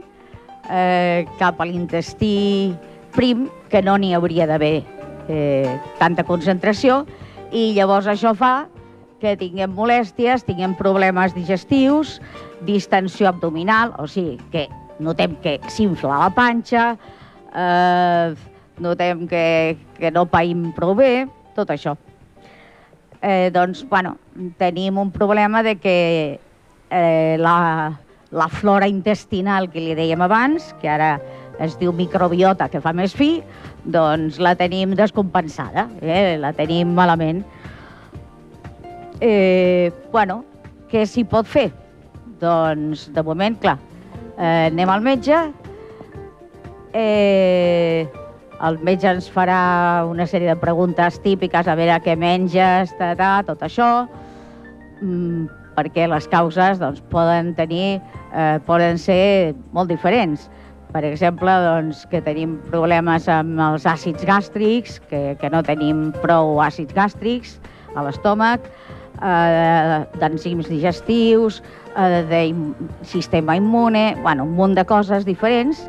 eh, 0.69 1.25
cap 1.39 1.59
a 1.59 1.67
l'intestí 1.67 2.73
prim, 3.13 3.47
que 3.69 3.81
no 3.81 3.97
n'hi 3.97 4.13
hauria 4.13 4.47
d'haver 4.49 4.83
eh, 5.27 5.73
tanta 5.99 6.25
concentració, 6.27 7.03
i 7.53 7.71
llavors 7.77 8.07
això 8.09 8.33
fa 8.37 8.67
que 9.23 9.37
tinguem 9.39 9.71
molèsties, 9.71 10.43
tinguem 10.43 10.73
problemes 10.75 11.35
digestius, 11.35 12.17
distensió 12.67 13.29
abdominal, 13.29 13.93
o 14.01 14.07
sigui, 14.07 14.35
que 14.51 14.67
notem 15.03 15.37
que 15.43 15.59
s'infla 15.71 16.25
la 16.25 16.31
panxa, 16.35 16.93
eh, 17.55 18.33
notem 18.81 19.27
que, 19.27 19.77
que 19.97 20.11
no 20.11 20.25
païm 20.29 20.71
prou 20.75 20.95
bé, 20.97 21.27
tot 21.57 21.69
això. 21.73 21.95
Eh, 23.23 23.49
doncs, 23.55 23.85
bueno, 23.87 24.17
tenim 24.59 24.97
un 24.99 25.11
problema 25.11 25.63
de 25.63 25.77
que 25.79 26.39
eh, 26.89 27.35
la, 27.39 27.99
la 28.31 28.47
flora 28.49 28.89
intestinal 28.89 29.69
que 29.71 29.79
li 29.79 29.95
dèiem 29.95 30.21
abans, 30.25 30.73
que 30.81 30.89
ara 30.89 31.17
es 31.63 31.77
diu 31.79 31.93
microbiota, 31.93 32.67
que 32.69 32.81
fa 32.81 32.91
més 32.97 33.13
fi, 33.15 33.37
doncs 33.85 34.39
la 34.41 34.55
tenim 34.59 34.95
descompensada, 34.97 35.87
eh? 36.01 36.35
la 36.41 36.51
tenim 36.57 36.91
malament. 36.97 37.43
Eh, 39.21 39.91
bueno, 40.11 40.41
què 40.91 41.05
s'hi 41.07 41.23
pot 41.29 41.47
fer? 41.47 41.69
Doncs, 42.41 43.07
de 43.13 43.23
moment, 43.23 43.55
clar, 43.61 43.77
eh, 44.35 44.67
anem 44.71 44.91
al 44.91 45.05
metge, 45.05 45.39
eh, 46.91 48.09
el 48.63 48.79
metge 48.85 49.09
ens 49.11 49.27
farà 49.31 50.05
una 50.07 50.25
sèrie 50.29 50.47
de 50.53 50.59
preguntes 50.59 51.19
típiques, 51.23 51.67
a 51.67 51.75
veure 51.75 51.99
què 52.03 52.15
menges, 52.19 52.93
ta, 52.99 53.11
ta, 53.19 53.31
tot 53.47 53.63
això, 53.65 54.07
mm, 55.01 55.49
perquè 55.75 56.07
les 56.07 56.27
causes 56.31 56.79
doncs, 56.79 57.01
poden 57.11 57.53
tenir, 57.57 57.99
eh, 58.31 58.59
poden 58.65 58.97
ser 58.97 59.55
molt 59.73 59.89
diferents. 59.91 60.49
Per 60.93 61.03
exemple, 61.03 61.51
doncs, 61.65 62.05
que 62.11 62.21
tenim 62.21 62.59
problemes 62.69 63.27
amb 63.27 63.59
els 63.59 63.87
àcids 63.89 64.23
gàstrics, 64.29 64.99
que, 65.09 65.35
que 65.41 65.49
no 65.49 65.63
tenim 65.65 66.11
prou 66.21 66.61
àcids 66.61 66.93
gàstrics 66.93 67.57
a 67.97 68.05
l'estómac, 68.05 68.69
eh, 69.17 70.05
d'enzims 70.21 70.69
digestius, 70.69 71.63
eh, 71.97 72.23
de 72.29 72.43
sistema 73.01 73.57
immune, 73.57 74.15
bueno, 74.21 74.45
un 74.45 74.55
munt 74.55 74.77
de 74.77 74.85
coses 74.85 75.25
diferents, 75.25 75.83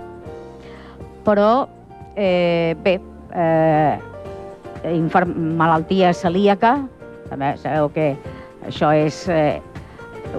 però 1.25 1.69
eh, 2.17 2.77
bé, 2.83 3.01
eh, 3.35 3.99
malaltia 5.35 6.13
celíaca, 6.13 6.77
també 7.31 7.55
sabeu 7.59 7.89
que 7.95 8.15
això 8.69 8.93
és 8.95 9.25
eh, 9.29 9.61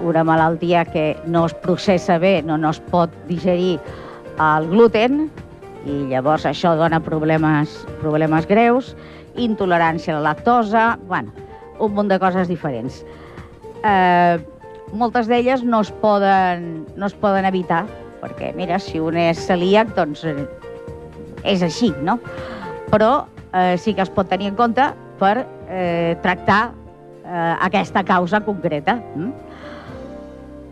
una 0.02 0.24
malaltia 0.24 0.84
que 0.84 1.16
no 1.26 1.46
es 1.46 1.54
processa 1.54 2.18
bé, 2.18 2.42
no, 2.42 2.58
no 2.58 2.70
es 2.70 2.80
pot 2.92 3.10
digerir 3.28 3.78
el 4.36 4.68
gluten, 4.70 5.26
i 5.86 6.02
llavors 6.10 6.46
això 6.46 6.74
dona 6.76 7.00
problemes, 7.00 7.78
problemes 8.00 8.46
greus, 8.50 8.94
intolerància 9.36 10.16
a 10.16 10.18
la 10.20 10.32
lactosa, 10.32 10.96
bueno, 11.06 11.32
un 11.78 11.94
munt 11.94 12.10
de 12.10 12.18
coses 12.18 12.48
diferents. 12.48 13.02
Eh, 13.84 14.38
moltes 14.92 15.28
d'elles 15.30 15.62
no, 15.64 15.82
es 15.84 15.92
poden, 16.02 16.86
no 16.96 17.06
es 17.06 17.14
poden 17.14 17.46
evitar, 17.46 17.84
perquè, 18.22 18.52
mira, 18.56 18.80
si 18.82 19.00
un 19.02 19.18
és 19.20 19.40
celíac, 19.46 19.92
doncs 19.96 20.24
eh, 20.26 20.46
és 21.46 21.62
així, 21.62 21.92
no? 22.02 22.18
Però 22.90 23.26
eh, 23.52 23.76
sí 23.78 23.94
que 23.94 24.04
es 24.04 24.12
pot 24.12 24.28
tenir 24.30 24.50
en 24.50 24.58
compte 24.58 24.90
per 25.20 25.36
eh, 25.70 26.16
tractar 26.22 26.60
eh, 27.24 27.54
aquesta 27.66 28.04
causa 28.04 28.40
concreta. 28.44 28.98
Mm? 29.14 29.32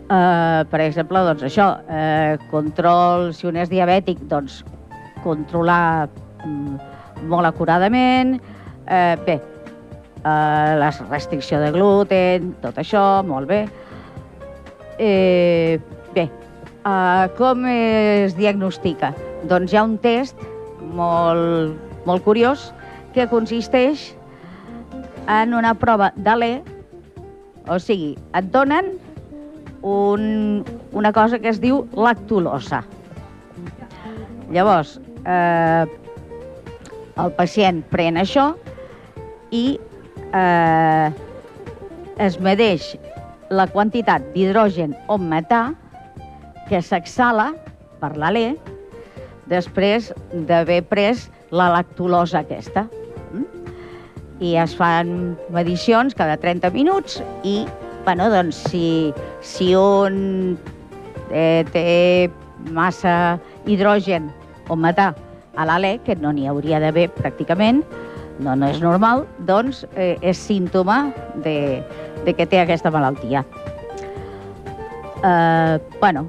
Eh, 0.05 0.61
per 0.69 0.81
exemple, 0.85 1.23
doncs 1.25 1.43
això, 1.47 1.71
eh, 1.89 2.37
control, 2.51 3.31
si 3.33 3.47
un 3.49 3.57
és 3.57 3.71
diabètic, 3.71 4.21
doncs 4.29 4.61
controlar 5.23 6.07
mm, 6.45 6.77
molt 7.31 7.49
acuradament, 7.49 8.37
eh, 8.85 9.15
bé, 9.25 9.39
eh, 10.21 10.71
la 10.77 10.91
restricció 11.09 11.59
de 11.59 11.71
gluten, 11.73 12.53
tot 12.61 12.77
això, 12.77 13.23
molt 13.25 13.49
bé. 13.49 13.65
Eh, 14.99 15.79
bé, 16.13 16.29
eh, 16.85 17.25
com 17.37 17.65
es 17.65 18.37
diagnostica? 18.37 19.13
Doncs 19.49 19.73
hi 19.73 19.77
ha 19.77 19.83
un 19.83 19.97
test 19.97 20.37
molt, 20.93 21.75
molt 22.05 22.23
curiós 22.25 22.69
que 23.15 23.27
consisteix 23.31 24.11
en 25.31 25.55
una 25.57 25.73
prova 25.79 26.11
d'alè, 26.15 26.59
o 27.71 27.79
sigui, 27.81 28.13
et 28.37 28.49
donen 28.53 28.93
un, 29.81 30.65
una 30.93 31.11
cosa 31.13 31.39
que 31.39 31.49
es 31.49 31.61
diu 31.61 31.85
lactulosa. 31.97 32.83
Llavors, 34.53 34.99
eh, 35.25 35.85
el 37.21 37.31
pacient 37.37 37.81
pren 37.89 38.19
això 38.21 38.51
i 39.55 39.79
eh, 40.35 41.07
es 42.21 42.37
medeix 42.43 42.93
la 43.49 43.67
quantitat 43.71 44.25
d'hidrogen 44.33 44.95
o 45.07 45.17
metà 45.21 45.67
que 46.69 46.81
s'exhala 46.81 47.51
per 48.01 48.15
l'alè 48.17 48.53
després 49.51 50.11
d'haver 50.47 50.81
pres 50.89 51.27
la 51.51 51.69
lactulosa 51.73 52.41
aquesta. 52.43 52.87
I 54.43 54.55
es 54.59 54.73
fan 54.75 55.35
medicions 55.55 56.15
cada 56.17 56.35
30 56.41 56.71
minuts 56.75 57.21
i, 57.47 57.63
bueno, 58.03 58.27
doncs, 58.33 58.65
si, 58.69 59.13
si 59.39 59.71
un 59.79 60.57
eh, 61.31 61.63
té 61.71 62.29
massa 62.75 63.37
hidrogen 63.65 64.27
o 64.67 64.75
metà 64.75 65.13
a 65.55 65.67
l'alè, 65.67 65.95
que 66.03 66.17
no 66.19 66.33
n'hi 66.35 66.49
hauria 66.51 66.81
d'haver 66.83 67.07
pràcticament, 67.15 67.83
no, 68.43 68.55
no 68.59 68.67
és 68.67 68.81
normal, 68.83 69.23
doncs 69.47 69.85
eh, 69.95 70.17
és 70.19 70.39
símptoma 70.39 71.13
de, 71.45 71.79
de 72.25 72.33
que 72.35 72.47
té 72.49 72.59
aquesta 72.59 72.91
malaltia. 72.91 73.45
Eh, 75.23 75.79
bueno, 76.01 76.27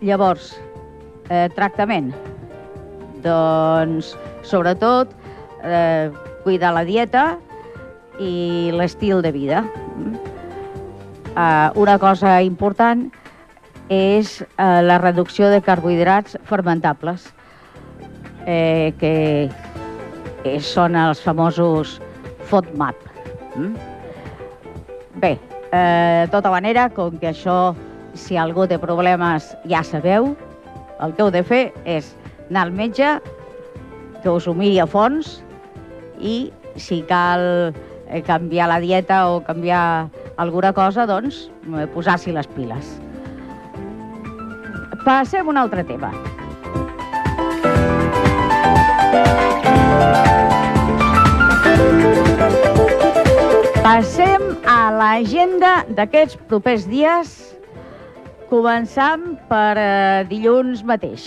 llavors, 0.00 0.54
Eh, 1.30 1.48
tractament? 1.56 2.12
Doncs, 3.24 4.12
sobretot, 4.44 5.14
eh, 5.64 6.10
cuidar 6.44 6.74
la 6.76 6.84
dieta 6.84 7.38
i 8.20 8.70
l'estil 8.74 9.22
de 9.22 9.32
vida. 9.32 9.64
Eh, 11.34 11.70
una 11.74 11.98
cosa 11.98 12.42
important 12.42 13.08
és 13.88 14.40
eh, 14.42 14.82
la 14.84 14.98
reducció 14.98 15.48
de 15.50 15.60
carbohidrats 15.64 16.38
fermentables, 16.44 17.32
eh, 18.46 18.92
que 19.00 19.50
són 20.60 20.96
els 20.96 21.20
famosos 21.24 21.98
FODMAP. 22.50 22.96
Mm? 23.56 23.74
Bé, 25.20 25.38
eh, 25.72 26.24
de 26.26 26.30
tota 26.30 26.50
manera, 26.52 26.90
com 26.90 27.16
que 27.18 27.32
això, 27.32 27.74
si 28.14 28.36
algú 28.36 28.66
té 28.68 28.78
problemes, 28.78 29.54
ja 29.64 29.82
sabeu, 29.82 30.34
el 31.02 31.14
que 31.14 31.24
heu 31.24 31.30
de 31.34 31.42
fer 31.46 31.64
és 31.84 32.12
anar 32.50 32.66
al 32.68 32.74
metge, 32.74 33.16
que 34.22 34.30
us 34.30 34.46
ho 34.48 34.54
miri 34.56 34.78
a 34.80 34.86
fons 34.86 35.40
i 36.20 36.52
si 36.80 37.02
cal 37.08 37.72
eh, 38.08 38.22
canviar 38.26 38.68
la 38.70 38.80
dieta 38.80 39.24
o 39.30 39.42
canviar 39.44 40.08
alguna 40.36 40.72
cosa, 40.72 41.06
doncs 41.06 41.48
eh, 41.74 41.86
posar-s'hi 41.94 42.32
les 42.32 42.48
piles. 42.54 42.94
Passem 45.04 45.44
a 45.44 45.50
un 45.52 45.60
altre 45.60 45.84
tema. 45.84 46.12
Passem 53.84 54.46
a 54.64 54.78
l'agenda 54.96 55.84
d'aquests 55.92 56.38
propers 56.48 56.86
dies, 56.88 57.53
començant 58.54 59.32
per 59.50 59.74
eh, 59.82 60.22
dilluns 60.30 60.84
mateix. 60.86 61.26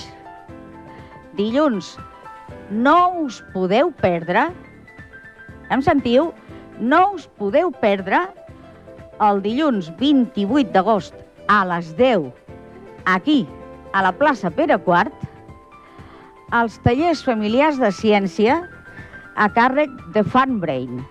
Dilluns, 1.35 1.97
no 2.71 3.25
us 3.25 3.41
podeu 3.51 3.91
perdre, 3.99 4.45
em 5.73 5.83
sentiu? 5.83 6.29
No 6.79 7.01
us 7.17 7.27
podeu 7.41 7.73
perdre 7.83 8.21
el 9.27 9.43
dilluns 9.43 9.91
28 9.99 10.71
d'agost 10.71 11.19
a 11.51 11.59
les 11.67 11.91
10, 11.99 12.31
aquí, 13.17 13.41
a 13.91 14.07
la 14.07 14.15
plaça 14.15 14.53
Pere 14.53 14.79
IV, 14.79 15.11
els 16.55 16.79
tallers 16.87 17.27
familiars 17.27 17.81
de 17.81 17.91
ciència 17.91 18.61
a 19.35 19.51
càrrec 19.51 19.91
de 20.15 20.23
Funbrain, 20.23 21.01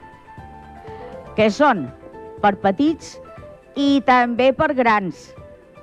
que 1.37 1.53
són 1.53 1.91
per 2.41 2.57
petits 2.65 3.19
i 3.77 3.99
també 4.09 4.55
per 4.57 4.73
grans, 4.79 5.35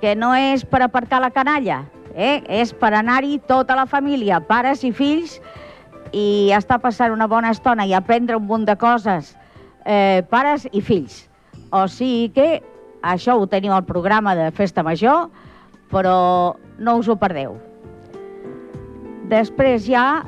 que 0.04 0.12
no 0.12 0.34
és 0.36 0.66
per 0.68 0.82
aparcar 0.84 1.22
la 1.24 1.30
canalla, 1.32 1.78
eh? 2.12 2.42
és 2.52 2.74
per 2.76 2.90
anar-hi 2.92 3.38
tota 3.48 3.72
la 3.78 3.86
família, 3.88 4.36
pares 4.44 4.82
i 4.84 4.90
fills, 4.92 5.38
i 6.12 6.52
estar 6.52 6.76
passant 6.82 7.14
una 7.14 7.24
bona 7.24 7.54
estona 7.54 7.86
i 7.88 7.94
aprendre 7.96 8.36
un 8.36 8.44
munt 8.44 8.66
de 8.68 8.74
coses, 8.76 9.30
eh, 9.88 10.20
pares 10.28 10.66
i 10.76 10.82
fills. 10.84 11.22
O 11.72 11.86
sigui 11.88 12.28
que 12.36 12.48
això 13.00 13.38
ho 13.40 13.48
teniu 13.48 13.72
al 13.72 13.86
programa 13.88 14.36
de 14.36 14.50
Festa 14.52 14.84
Major, 14.84 15.30
però 15.88 16.18
no 16.76 16.98
us 17.00 17.08
ho 17.08 17.16
perdeu. 17.16 17.56
Després 19.32 19.88
ja, 19.88 20.20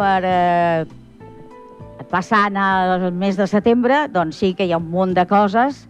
per 0.00 0.18
eh, 0.24 0.88
passant 2.08 2.56
al 2.56 3.10
mes 3.12 3.36
de 3.36 3.44
setembre, 3.52 4.06
doncs 4.08 4.40
sí 4.40 4.54
que 4.56 4.64
hi 4.64 4.72
ha 4.72 4.80
un 4.80 4.88
munt 4.88 5.12
de 5.12 5.28
coses. 5.28 5.89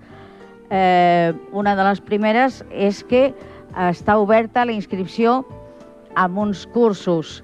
Eh, 0.70 1.32
una 1.52 1.74
de 1.74 1.84
les 1.84 2.00
primeres 2.00 2.60
és 2.70 3.02
que 3.04 3.30
està 3.74 4.16
oberta 4.18 4.64
la 4.66 4.74
inscripció 4.74 5.40
amb 6.14 6.38
uns 6.38 6.64
cursos 6.74 7.40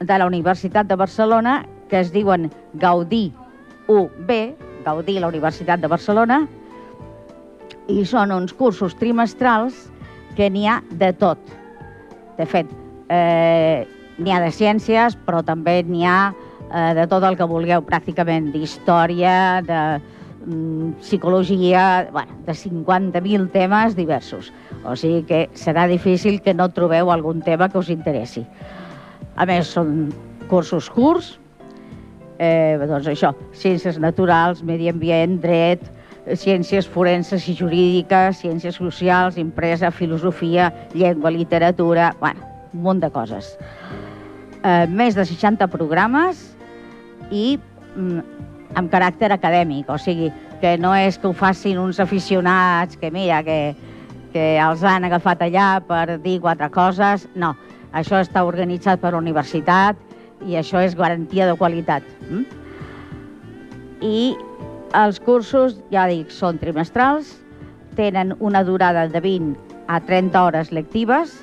de 0.00 0.16
la 0.16 0.26
Universitat 0.28 0.88
de 0.88 0.96
Barcelona 0.96 1.62
que 1.90 2.00
es 2.00 2.12
diuen 2.12 2.50
Gaudí 2.74 3.32
UB, 3.90 4.30
Gaudí 4.84 5.18
la 5.18 5.28
Universitat 5.28 5.80
de 5.82 5.88
Barcelona, 5.90 6.44
i 7.90 8.04
són 8.06 8.30
uns 8.32 8.54
cursos 8.54 8.94
trimestrals 9.00 9.88
que 10.36 10.46
n'hi 10.48 10.68
ha 10.70 10.78
de 11.00 11.10
tot. 11.18 11.40
De 12.38 12.46
fet, 12.46 12.70
eh, 13.10 13.82
n'hi 14.18 14.32
ha 14.32 14.40
de 14.44 14.52
ciències, 14.54 15.18
però 15.26 15.42
també 15.44 15.80
n'hi 15.82 16.06
ha 16.06 16.30
eh, 16.30 16.94
de 16.94 17.08
tot 17.10 17.26
el 17.26 17.36
que 17.36 17.48
vulgueu, 17.50 17.82
pràcticament, 17.82 18.52
d'història, 18.54 19.34
de 19.66 19.82
psicologia, 21.00 22.08
bueno, 22.12 22.32
de 22.46 22.52
50.000 22.52 23.50
temes 23.52 23.96
diversos. 23.96 24.52
O 24.84 24.96
sigui 24.96 25.22
que 25.28 25.40
serà 25.54 25.86
difícil 25.90 26.40
que 26.40 26.54
no 26.54 26.70
trobeu 26.72 27.12
algun 27.12 27.42
tema 27.44 27.68
que 27.68 27.78
us 27.78 27.90
interessi. 27.92 28.46
A 29.36 29.46
més, 29.46 29.68
són 29.68 30.10
cursos 30.48 30.88
curts, 30.90 31.38
eh, 32.40 32.80
doncs 32.80 33.08
això, 33.12 33.34
ciències 33.52 34.00
naturals, 34.00 34.64
medi 34.64 34.88
ambient, 34.88 35.38
dret, 35.42 35.84
ciències 36.40 36.88
forenses 36.88 37.46
i 37.48 37.54
jurídiques, 37.56 38.40
ciències 38.40 38.76
socials, 38.80 39.38
impresa, 39.38 39.90
filosofia, 39.90 40.72
llengua, 40.94 41.30
literatura, 41.30 42.14
bueno, 42.20 42.40
un 42.72 42.82
munt 42.82 43.00
de 43.00 43.10
coses. 43.10 43.56
Eh, 44.64 44.86
més 44.88 45.16
de 45.16 45.24
60 45.24 45.68
programes 45.72 46.42
i 47.30 47.58
mm, 47.96 48.49
amb 48.78 48.90
caràcter 48.92 49.30
acadèmic, 49.34 49.88
o 49.90 49.98
sigui, 49.98 50.30
que 50.60 50.76
no 50.78 50.92
és 50.94 51.18
que 51.18 51.28
ho 51.28 51.34
facin 51.34 51.78
uns 51.80 52.00
aficionats 52.00 52.98
que, 53.00 53.10
mira, 53.10 53.42
que, 53.42 53.74
que 54.34 54.46
els 54.60 54.84
han 54.84 55.06
agafat 55.08 55.42
allà 55.46 55.70
per 55.86 56.20
dir 56.22 56.38
quatre 56.44 56.70
coses, 56.70 57.26
no. 57.34 57.54
Això 57.96 58.20
està 58.22 58.44
organitzat 58.46 59.00
per 59.02 59.14
la 59.14 59.18
universitat 59.18 59.98
i 60.46 60.54
això 60.60 60.82
és 60.84 60.94
garantia 60.94 61.48
de 61.48 61.56
qualitat. 61.58 62.06
Mm? 62.28 62.44
I 64.00 64.20
els 64.96 65.18
cursos, 65.20 65.80
ja 65.90 66.06
dic, 66.10 66.30
són 66.30 66.58
trimestrals, 66.62 67.34
tenen 67.98 68.36
una 68.38 68.62
durada 68.64 69.08
de 69.10 69.20
20 69.20 69.58
a 69.90 69.98
30 70.06 70.44
hores 70.46 70.70
lectives, 70.72 71.40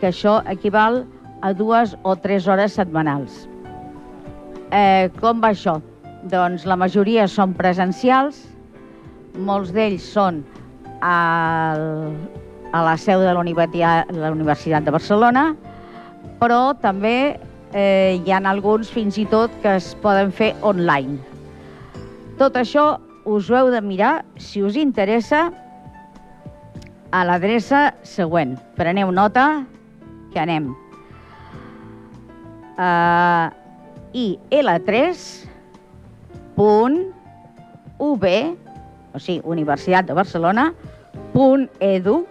que 0.00 0.10
això 0.10 0.40
equival 0.50 1.04
a 1.40 1.52
dues 1.54 1.94
o 2.02 2.16
tres 2.16 2.48
hores 2.48 2.74
setmanals. 2.74 3.44
Eh, 4.74 5.10
com 5.20 5.40
va 5.40 5.52
això? 5.54 5.78
Doncs 6.30 6.64
la 6.64 6.76
majoria 6.80 7.26
són 7.28 7.52
presencials, 7.56 8.38
molts 9.36 9.74
d'ells 9.74 10.04
són 10.14 10.40
al, 11.04 11.82
a 12.72 12.80
la 12.86 12.94
seu 12.96 13.20
de 13.20 13.32
la 13.34 14.30
Universitat 14.32 14.86
de 14.86 14.94
Barcelona, 14.94 15.50
però 16.40 16.72
també 16.80 17.36
eh, 17.74 18.20
hi 18.24 18.32
ha 18.32 18.40
alguns 18.48 18.88
fins 18.88 19.18
i 19.20 19.26
tot 19.28 19.52
que 19.60 19.76
es 19.76 19.92
poden 20.00 20.32
fer 20.32 20.54
online. 20.62 21.18
Tot 22.40 22.56
això 22.56 22.96
us 23.24 23.50
ho 23.50 23.58
heu 23.58 23.70
de 23.72 23.80
mirar, 23.84 24.24
si 24.40 24.62
us 24.62 24.76
interessa, 24.80 25.50
a 27.14 27.22
l'adreça 27.22 27.94
següent. 28.02 28.56
Preneu 28.74 29.12
nota, 29.14 29.64
que 30.32 30.40
anem. 30.42 30.72
Uh, 32.74 33.52
il3.ub, 36.56 38.24
o 39.14 39.18
sigui, 39.18 39.40
Universitat 39.44 40.06
de 40.06 40.14
Barcelona, 40.14 40.72
edu, 41.80 42.26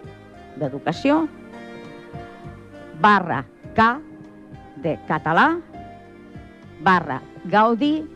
d'educació, 0.59 1.27
barra 3.01 3.45
K, 3.75 3.99
de 4.83 4.97
català, 5.07 5.59
barra 6.83 7.21
Gaudi, 7.45 8.07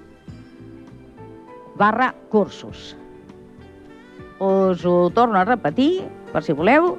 barra 1.77 2.13
cursos. 2.31 2.95
Us 4.39 4.85
ho 4.85 5.09
torno 5.15 5.39
a 5.39 5.45
repetir, 5.45 6.03
per 6.31 6.43
si 6.43 6.53
voleu, 6.53 6.97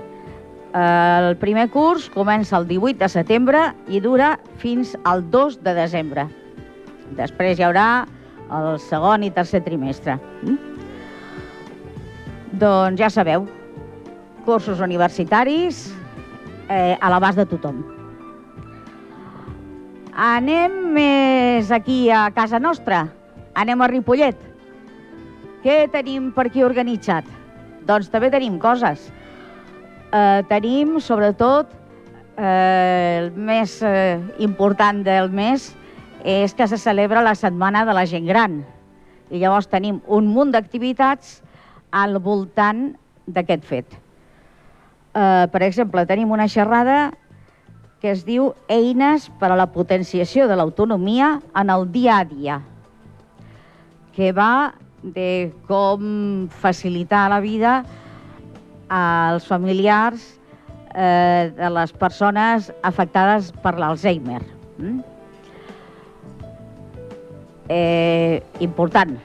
El 0.76 1.38
primer 1.40 1.70
curs 1.72 2.10
comença 2.12 2.58
el 2.58 2.66
18 2.68 2.98
de 3.00 3.08
setembre 3.08 3.60
i 3.88 4.00
dura 4.04 4.34
fins 4.60 4.92
al 5.08 5.22
2 5.32 5.62
de 5.64 5.72
desembre. 5.78 6.26
Després 7.16 7.56
hi 7.56 7.64
haurà 7.64 8.04
el 8.52 8.76
segon 8.84 9.24
i 9.24 9.32
tercer 9.32 9.62
trimestre. 9.64 10.18
Mm? 10.42 10.58
Doncs 12.60 13.00
ja 13.00 13.08
sabeu, 13.12 13.46
cursos 14.44 14.82
universitaris 14.84 15.86
eh, 16.68 16.96
a 17.00 17.10
l'abast 17.12 17.40
de 17.40 17.48
tothom. 17.48 17.80
Anem 20.16 20.76
més 20.96 21.72
aquí 21.72 22.06
a 22.10 22.26
casa 22.36 22.60
nostra. 22.60 23.06
Anem 23.56 23.80
a 23.80 23.88
Ripollet. 23.88 24.36
Què 25.64 25.86
tenim 25.92 26.30
per 26.36 26.50
aquí 26.50 26.64
organitzat? 26.64 27.28
Doncs 27.88 28.08
també 28.12 28.28
tenim 28.32 28.60
coses. 28.60 29.08
Eh, 30.16 30.42
tenim, 30.48 31.00
sobretot, 31.02 31.72
eh, 32.38 33.18
el 33.20 33.32
més 33.34 33.80
eh, 33.82 34.20
important 34.38 35.02
del 35.04 35.28
mes 35.34 35.72
és 36.24 36.54
que 36.54 36.66
se 36.70 36.78
celebra 36.78 37.24
la 37.24 37.34
Setmana 37.34 37.84
de 37.84 37.94
la 37.96 38.06
Gent 38.06 38.28
Gran. 38.28 38.60
I 39.30 39.42
llavors 39.42 39.68
tenim 39.68 39.98
un 40.06 40.30
munt 40.32 40.54
d'activitats 40.54 41.40
al 41.90 42.20
voltant 42.22 42.94
d'aquest 43.26 43.66
fet. 43.66 43.96
Eh, 43.96 45.44
per 45.52 45.62
exemple, 45.66 46.06
tenim 46.06 46.32
una 46.32 46.48
xerrada 46.48 47.10
que 48.00 48.12
es 48.14 48.24
diu 48.24 48.52
Eines 48.68 49.28
per 49.40 49.50
a 49.50 49.58
la 49.58 49.68
potenciació 49.74 50.46
de 50.48 50.56
l'autonomia 50.56 51.40
en 51.56 51.70
el 51.74 51.90
dia 51.92 52.20
a 52.22 52.24
dia, 52.24 52.60
que 54.14 54.32
va 54.32 54.74
de 55.02 55.52
com 55.68 56.48
facilitar 56.48 57.28
la 57.32 57.40
vida 57.40 57.82
als 58.88 59.46
familiars 59.46 60.24
eh, 60.94 61.52
de 61.56 61.70
les 61.70 61.92
persones 61.92 62.72
afectades 62.82 63.52
per 63.62 63.76
l'Alzheimer. 63.78 64.42
Mm? 64.78 65.00
Eh, 67.68 68.42
important. 68.60 69.16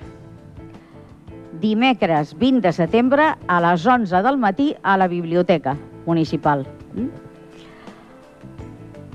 Dimecres 1.61 2.33
20 2.37 2.61
de 2.65 2.71
setembre 2.73 3.27
a 3.47 3.59
les 3.61 3.85
11 3.85 4.23
del 4.25 4.39
matí 4.41 4.71
a 4.81 4.97
la 4.97 5.07
Biblioteca 5.07 5.77
Municipal. 6.05 6.65
Mm? 6.93 7.09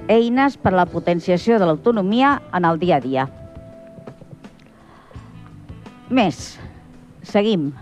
Eines 0.08 0.54
per 0.62 0.70
a 0.70 0.76
la 0.84 0.86
potenciació 0.86 1.58
de 1.58 1.66
l'autonomia 1.66 2.36
en 2.54 2.64
el 2.64 2.78
dia 2.78 3.00
a 3.00 3.02
dia. 3.02 3.26
Més. 6.08 6.54
Seguim. 7.26 7.72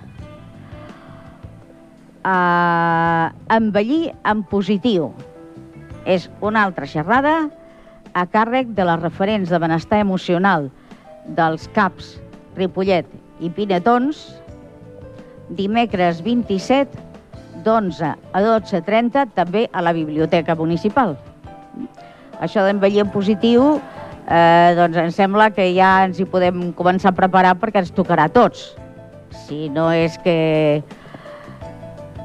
Uh, 2.24 3.28
envellir 3.52 4.14
en 4.24 4.42
positiu. 4.48 5.10
És 6.08 6.30
una 6.40 6.62
altra 6.64 6.88
xerrada 6.88 7.50
a 8.14 8.24
càrrec 8.30 8.70
de 8.76 8.86
les 8.88 9.02
referents 9.02 9.50
de 9.52 9.60
benestar 9.60 10.00
emocional 10.00 10.70
dels 11.36 11.66
CAPs 11.76 12.14
Ripollet 12.56 13.08
i 13.44 13.50
Pinetons 13.52 14.22
dimecres 15.52 16.22
27 16.24 17.02
d'11 17.64 18.14
a 18.32 18.42
12.30 18.44 19.34
també 19.36 19.66
a 19.72 19.82
la 19.84 19.92
Biblioteca 19.96 20.56
Municipal. 20.56 21.16
Això 22.40 22.64
d'envellir 22.64 23.04
en 23.04 23.12
positiu 23.12 23.76
eh, 24.28 24.72
doncs 24.76 24.98
em 25.00 25.10
sembla 25.14 25.50
que 25.54 25.66
ja 25.76 26.04
ens 26.06 26.20
hi 26.20 26.26
podem 26.28 26.70
començar 26.76 27.12
a 27.12 27.18
preparar 27.18 27.54
perquè 27.60 27.84
ens 27.84 27.92
tocarà 27.94 28.28
a 28.28 28.32
tots. 28.32 28.72
Si 29.44 29.68
no 29.72 29.90
és 29.92 30.16
que, 30.24 30.82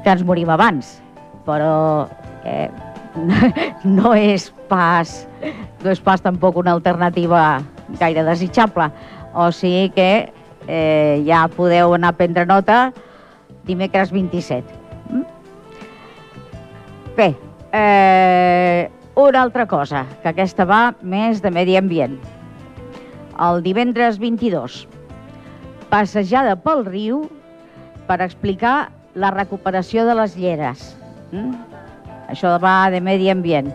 que 0.04 0.12
ens 0.12 0.24
morim 0.26 0.50
abans, 0.52 0.98
però 1.46 2.08
eh, 2.44 2.68
no 3.84 4.14
és 4.16 4.50
pas 4.70 5.12
no 5.82 5.90
és 5.90 6.00
pas 6.00 6.20
tampoc 6.22 6.58
una 6.60 6.72
alternativa 6.76 7.60
gaire 7.98 8.24
desitjable. 8.24 8.90
O 9.34 9.50
sigui 9.54 9.90
que 9.94 10.10
eh, 10.66 11.22
ja 11.26 11.46
podeu 11.56 11.94
anar 11.94 12.14
a 12.14 12.18
prendre 12.18 12.46
nota 12.46 12.90
dimecres 13.66 14.12
27. 14.12 14.64
Mm? 15.10 15.24
Bé, 17.16 17.28
eh, 17.72 18.90
una 19.14 19.42
altra 19.42 19.66
cosa, 19.66 20.04
que 20.22 20.30
aquesta 20.30 20.64
va 20.64 20.94
més 21.02 21.42
de 21.42 21.50
medi 21.50 21.76
ambient. 21.76 22.18
El 23.40 23.62
divendres 23.64 24.18
22, 24.20 24.84
passejada 25.90 26.56
pel 26.60 26.84
riu 26.86 27.24
per 28.06 28.20
explicar 28.24 28.90
la 29.14 29.30
recuperació 29.34 30.04
de 30.06 30.16
les 30.18 30.36
lleres. 30.38 30.94
Mm? 31.32 31.54
Això 32.30 32.54
va 32.62 32.90
de 32.90 33.00
medi 33.02 33.30
ambient. 33.30 33.70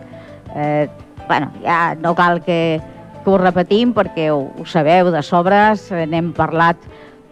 Eh, 0.54 0.88
bueno, 1.28 1.50
ja 1.62 1.94
no 2.00 2.14
cal 2.16 2.40
que, 2.44 2.80
que 3.24 3.30
ho 3.30 3.36
repetim 3.40 3.92
perquè 3.96 4.30
ho, 4.32 4.46
ho 4.56 4.64
sabeu 4.64 5.10
de 5.12 5.22
sobres, 5.22 5.90
n'hem 5.90 6.32
parlat 6.36 6.80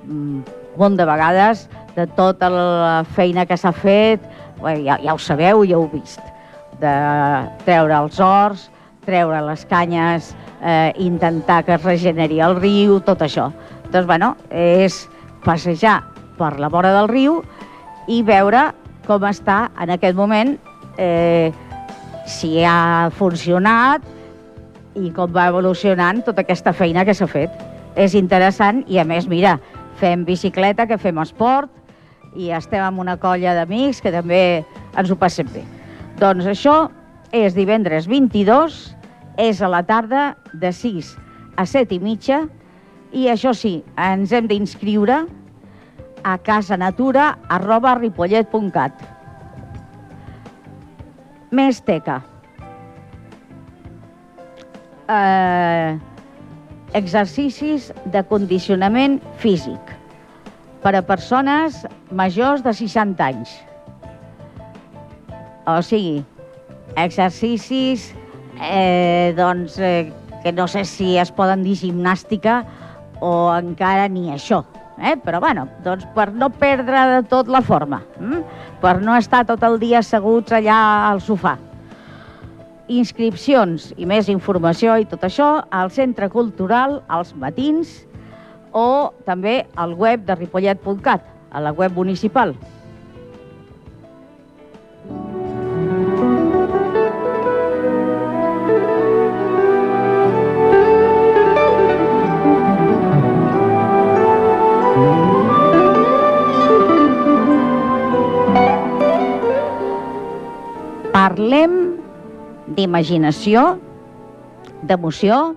un 0.09 0.43
munt 0.77 0.99
de 0.99 1.07
vegades 1.09 1.69
de 1.95 2.07
tota 2.19 2.51
la 2.51 3.05
feina 3.15 3.47
que 3.47 3.57
s'ha 3.57 3.73
fet, 3.73 4.23
bé, 4.61 4.81
ja, 4.85 4.99
ja 5.03 5.15
ho 5.15 5.21
sabeu, 5.23 5.63
ja 5.65 5.79
ho 5.79 5.85
heu 5.85 5.91
vist, 5.93 6.21
de 6.83 6.95
treure 7.65 8.01
els 8.03 8.19
horts, 8.21 8.69
treure 9.07 9.41
les 9.47 9.65
canyes, 9.71 10.33
eh, 10.63 10.93
intentar 10.99 11.63
que 11.65 11.77
es 11.77 11.85
regeneri 11.85 12.41
el 12.43 12.59
riu, 12.59 12.99
tot 13.05 13.23
això. 13.23 13.51
Doncs, 13.93 14.07
bueno, 14.09 14.35
és 14.51 15.05
passejar 15.45 16.01
per 16.39 16.57
la 16.59 16.71
vora 16.73 16.91
del 16.97 17.09
riu 17.09 17.43
i 18.09 18.23
veure 18.23 18.71
com 19.07 19.25
està 19.29 19.69
en 19.81 19.93
aquest 19.95 20.17
moment, 20.17 20.57
eh, 20.99 21.53
si 22.27 22.65
ha 22.65 23.11
funcionat 23.13 24.05
i 24.97 25.11
com 25.13 25.33
va 25.33 25.49
evolucionant 25.51 26.23
tota 26.25 26.45
aquesta 26.45 26.73
feina 26.73 27.05
que 27.05 27.15
s'ha 27.15 27.29
fet. 27.29 27.51
És 27.97 28.15
interessant 28.15 28.83
i, 28.89 28.99
a 28.99 29.05
més, 29.05 29.29
mira, 29.29 29.59
fem 30.01 30.25
bicicleta, 30.25 30.87
que 30.87 30.99
fem 30.99 31.19
esport, 31.23 31.71
i 32.35 32.51
estem 32.51 32.83
amb 32.83 32.99
una 32.99 33.17
colla 33.21 33.55
d'amics 33.55 34.01
que 34.03 34.13
també 34.15 34.65
ens 34.99 35.11
ho 35.11 35.17
passem 35.19 35.47
bé. 35.53 35.63
Doncs 36.19 36.49
això 36.51 36.89
és 37.35 37.55
divendres 37.55 38.09
22, 38.11 38.81
és 39.39 39.63
a 39.63 39.71
la 39.71 39.83
tarda 39.87 40.35
de 40.53 40.71
6 40.73 41.15
a 41.59 41.67
7 41.67 41.97
i 41.97 42.01
mitja 42.03 42.45
i 43.15 43.29
això 43.31 43.55
sí, 43.55 43.81
ens 43.99 44.33
hem 44.35 44.47
d'inscriure 44.51 45.25
a 46.25 46.39
casanatura 46.39 47.35
arroba 47.53 47.95
ripollet.cat. 48.01 49.03
Més 51.55 51.81
teca. 51.85 52.23
Eh, 55.05 56.01
exercicis 56.97 57.91
de 58.11 58.23
condicionament 58.31 59.21
físic 59.43 59.93
per 60.85 60.95
a 60.97 61.05
persones 61.05 61.83
majors 62.11 62.65
de 62.65 62.73
60 62.73 63.25
anys. 63.25 63.53
O 65.69 65.81
sigui, 65.85 66.23
exercicis 67.01 68.11
eh, 68.61 69.33
doncs, 69.37 69.79
eh, 69.79 70.13
que 70.43 70.53
no 70.53 70.69
sé 70.69 70.85
si 70.85 71.17
es 71.17 71.33
poden 71.33 71.65
dir 71.65 71.77
gimnàstica 71.81 72.63
o 73.25 73.49
encara 73.57 74.09
ni 74.13 74.29
això. 74.33 74.63
Eh? 74.99 75.17
Però, 75.25 75.41
bueno, 75.41 75.67
doncs 75.83 76.07
per 76.15 76.31
no 76.33 76.51
perdre 76.55 77.01
de 77.11 77.23
tot 77.29 77.49
la 77.51 77.63
forma, 77.63 78.03
hm? 78.19 78.43
per 78.81 79.01
no 79.03 79.17
estar 79.19 79.43
tot 79.47 79.63
el 79.67 79.81
dia 79.83 80.01
asseguts 80.05 80.55
allà 80.55 80.79
al 81.11 81.23
sofà. 81.25 81.57
Inscripcions 82.95 83.93
i 83.97 84.07
més 84.07 84.29
informació 84.29 84.95
i 85.01 85.09
tot 85.09 85.25
això 85.25 85.49
al 85.73 85.91
Centre 85.91 86.29
Cultural 86.31 87.01
als 87.09 87.33
matins 87.35 88.05
o 88.75 89.15
també 89.25 89.65
al 89.75 89.95
web 89.99 90.27
de 90.29 90.37
ripollet.cat, 90.37 91.27
a 91.51 91.63
la 91.63 91.73
web 91.73 91.95
municipal. 91.97 92.55
D'imaginació, 112.75 113.79
d'emoció, 114.83 115.55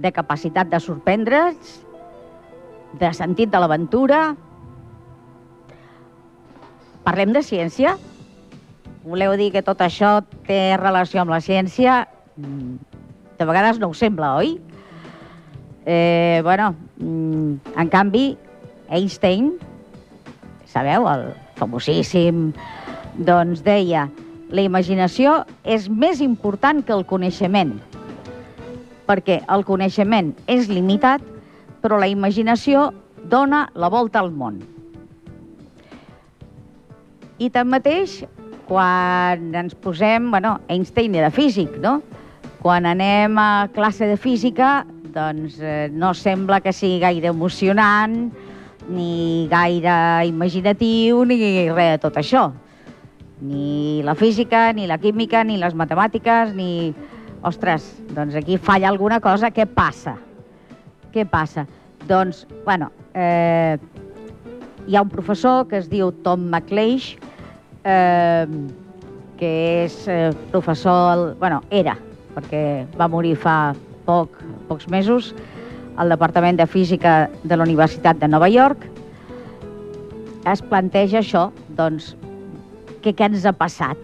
de 0.00 0.12
capacitat 0.12 0.70
de 0.72 0.80
sorprendre's, 0.80 1.80
de 3.00 3.10
sentit 3.14 3.50
de 3.52 3.60
l'aventura. 3.60 4.20
Parlem 7.04 7.34
de 7.36 7.42
ciència? 7.44 7.96
Voleu 9.04 9.36
dir 9.40 9.50
que 9.54 9.64
tot 9.64 9.80
això 9.84 10.20
té 10.48 10.76
relació 10.80 11.22
amb 11.22 11.32
la 11.32 11.40
ciència? 11.44 12.04
Mm, 12.36 12.76
de 13.38 13.48
vegades 13.48 13.80
no 13.80 13.90
ho 13.90 13.96
sembla, 13.96 14.34
oi? 14.36 14.58
Eh, 15.86 16.40
bueno, 16.44 16.74
mm, 16.98 17.76
en 17.80 17.88
canvi, 17.88 18.24
Einstein, 18.90 19.54
sabeu, 20.66 21.08
el 21.08 21.30
famosíssim, 21.56 22.50
doncs 23.16 23.64
deia 23.64 24.08
la 24.50 24.64
imaginació 24.66 25.44
és 25.64 25.88
més 25.88 26.20
important 26.24 26.82
que 26.82 26.94
el 26.94 27.04
coneixement, 27.06 27.76
perquè 29.06 29.40
el 29.50 29.64
coneixement 29.66 30.32
és 30.50 30.68
limitat, 30.70 31.22
però 31.80 31.98
la 32.00 32.10
imaginació 32.10 32.90
dona 33.30 33.68
la 33.74 33.88
volta 33.92 34.20
al 34.20 34.30
món. 34.34 34.60
I 37.40 37.48
tanmateix, 37.50 38.20
quan 38.68 39.54
ens 39.56 39.74
posem, 39.74 40.30
bueno, 40.30 40.58
Einstein 40.68 41.14
era 41.16 41.30
físic, 41.30 41.78
no? 41.80 42.00
Quan 42.60 42.84
anem 42.86 43.38
a 43.40 43.68
classe 43.72 44.06
de 44.06 44.18
física, 44.20 44.84
doncs 45.14 45.56
eh, 45.58 45.88
no 45.90 46.12
sembla 46.14 46.60
que 46.60 46.74
sigui 46.76 47.00
gaire 47.00 47.32
emocionant, 47.32 48.28
ni 48.90 49.46
gaire 49.50 50.26
imaginatiu, 50.28 51.24
ni 51.24 51.38
res 51.70 51.96
de 51.96 52.02
tot 52.02 52.18
això. 52.20 52.50
Ni 53.40 54.02
la 54.04 54.14
física, 54.14 54.72
ni 54.72 54.86
la 54.86 54.98
química, 54.98 55.44
ni 55.44 55.56
les 55.60 55.74
matemàtiques, 55.74 56.54
ni... 56.54 56.94
Ostres, 57.40 57.86
doncs 58.12 58.34
aquí 58.36 58.58
falla 58.60 58.90
alguna 58.90 59.16
cosa, 59.24 59.48
què 59.48 59.64
passa? 59.64 60.12
Què 61.14 61.24
passa? 61.24 61.64
Doncs, 62.04 62.42
bueno, 62.66 62.90
eh, 63.16 63.78
hi 64.86 64.96
ha 64.96 65.00
un 65.00 65.08
professor 65.08 65.64
que 65.70 65.78
es 65.80 65.88
diu 65.88 66.12
Tom 66.20 66.50
McLeish, 66.50 67.14
eh, 67.88 68.44
que 69.40 69.52
és 69.86 69.96
eh, 70.12 70.34
professor, 70.52 71.30
bueno, 71.40 71.62
era, 71.70 71.96
perquè 72.36 72.84
va 73.00 73.08
morir 73.08 73.32
fa 73.40 73.72
poc, 74.04 74.36
pocs 74.68 74.90
mesos, 74.92 75.32
al 75.96 76.12
Departament 76.12 76.60
de 76.60 76.68
Física 76.68 77.30
de 77.42 77.56
la 77.56 77.64
Universitat 77.64 78.20
de 78.20 78.28
Nova 78.28 78.52
York, 78.52 78.84
es 80.48 80.60
planteja 80.68 81.20
això, 81.24 81.48
doncs, 81.76 82.14
què, 83.02 83.14
què 83.16 83.28
ens 83.30 83.46
ha 83.46 83.54
passat? 83.56 83.98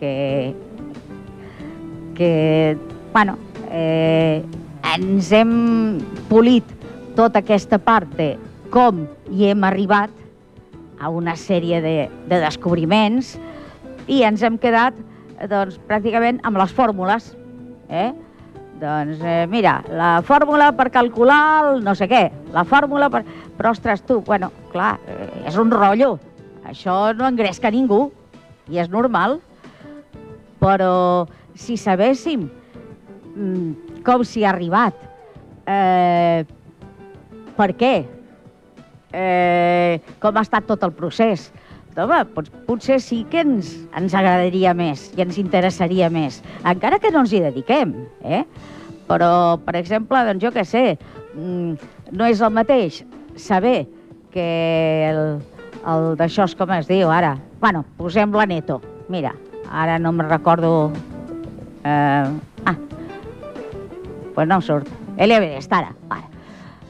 Que, 0.00 0.54
que 2.16 2.30
bueno, 3.12 3.36
eh, 3.70 4.42
ens 4.94 5.32
hem 5.32 5.54
polit 6.30 6.68
tota 7.16 7.40
aquesta 7.40 7.78
part 7.80 8.10
de 8.18 8.34
com 8.72 9.06
hi 9.32 9.50
hem 9.50 9.64
arribat 9.64 10.12
a 11.00 11.10
una 11.12 11.36
sèrie 11.36 11.80
de, 11.84 11.96
de 12.28 12.40
descobriments 12.42 13.34
i 14.08 14.22
ens 14.26 14.44
hem 14.44 14.56
quedat 14.60 14.96
doncs, 15.50 15.76
pràcticament 15.88 16.40
amb 16.46 16.60
les 16.60 16.72
fórmules. 16.72 17.32
Eh? 17.88 18.10
Doncs 18.80 19.20
eh, 19.24 19.44
mira, 19.48 19.78
la 19.92 20.20
fórmula 20.24 20.70
per 20.76 20.90
calcular 20.92 21.40
el 21.70 21.82
no 21.84 21.96
sé 21.96 22.08
què, 22.10 22.26
la 22.52 22.64
fórmula 22.68 23.10
per... 23.12 23.24
Però, 23.56 23.72
ostres, 23.72 24.02
tu, 24.04 24.20
bueno, 24.20 24.50
clar, 24.68 24.98
eh, 25.08 25.46
és 25.48 25.56
un 25.56 25.72
rotllo. 25.72 26.18
Això 26.68 27.14
no 27.16 27.24
engresca 27.28 27.70
ningú 27.72 28.10
i 28.70 28.80
és 28.82 28.90
normal. 28.92 29.38
Però 30.62 31.26
si 31.56 31.76
sabéssim 31.80 32.46
mm, 33.36 34.00
com 34.06 34.24
s'hi 34.24 34.44
ha 34.44 34.52
arribat, 34.54 34.96
eh, 35.66 36.44
per 37.56 37.70
què, 37.76 37.94
eh, 39.12 40.00
com 40.20 40.36
ha 40.36 40.44
estat 40.44 40.68
tot 40.68 40.84
el 40.86 40.94
procés. 40.96 41.50
Home, 41.96 42.18
doncs, 42.34 42.50
potser 42.66 42.98
sí 43.00 43.22
que 43.32 43.40
ens, 43.40 43.70
ens 43.96 44.12
agradaria 44.12 44.74
més 44.76 45.06
i 45.16 45.22
ens 45.24 45.38
interessaria 45.40 46.10
més, 46.12 46.42
encara 46.68 46.98
que 47.00 47.08
no 47.08 47.22
ens 47.24 47.32
hi 47.32 47.40
dediquem, 47.40 47.94
eh? 48.20 48.42
Però, 49.08 49.30
per 49.64 49.78
exemple, 49.80 50.20
doncs 50.28 50.44
jo 50.44 50.50
què 50.52 50.64
sé, 50.68 50.84
mm, 51.32 51.92
no 52.12 52.28
és 52.28 52.42
el 52.44 52.52
mateix 52.52 53.00
saber 53.40 53.86
que 54.34 54.44
el, 55.08 55.22
el 55.86 56.14
d'això 56.18 56.46
és 56.48 56.54
com 56.58 56.72
es 56.76 56.88
diu 56.90 57.10
ara. 57.12 57.36
Bueno, 57.60 57.84
posem 57.98 58.34
la 58.34 58.46
Neto. 58.46 58.80
Mira, 59.08 59.34
ara 59.70 59.98
no 59.98 60.12
me 60.12 60.26
recordo... 60.26 60.92
Eh, 61.84 62.30
ah, 62.66 62.76
pues 64.34 64.48
no 64.48 64.60
surt. 64.60 64.88
L'Everest, 65.16 65.72
ara. 65.72 65.94
ara. 66.10 66.26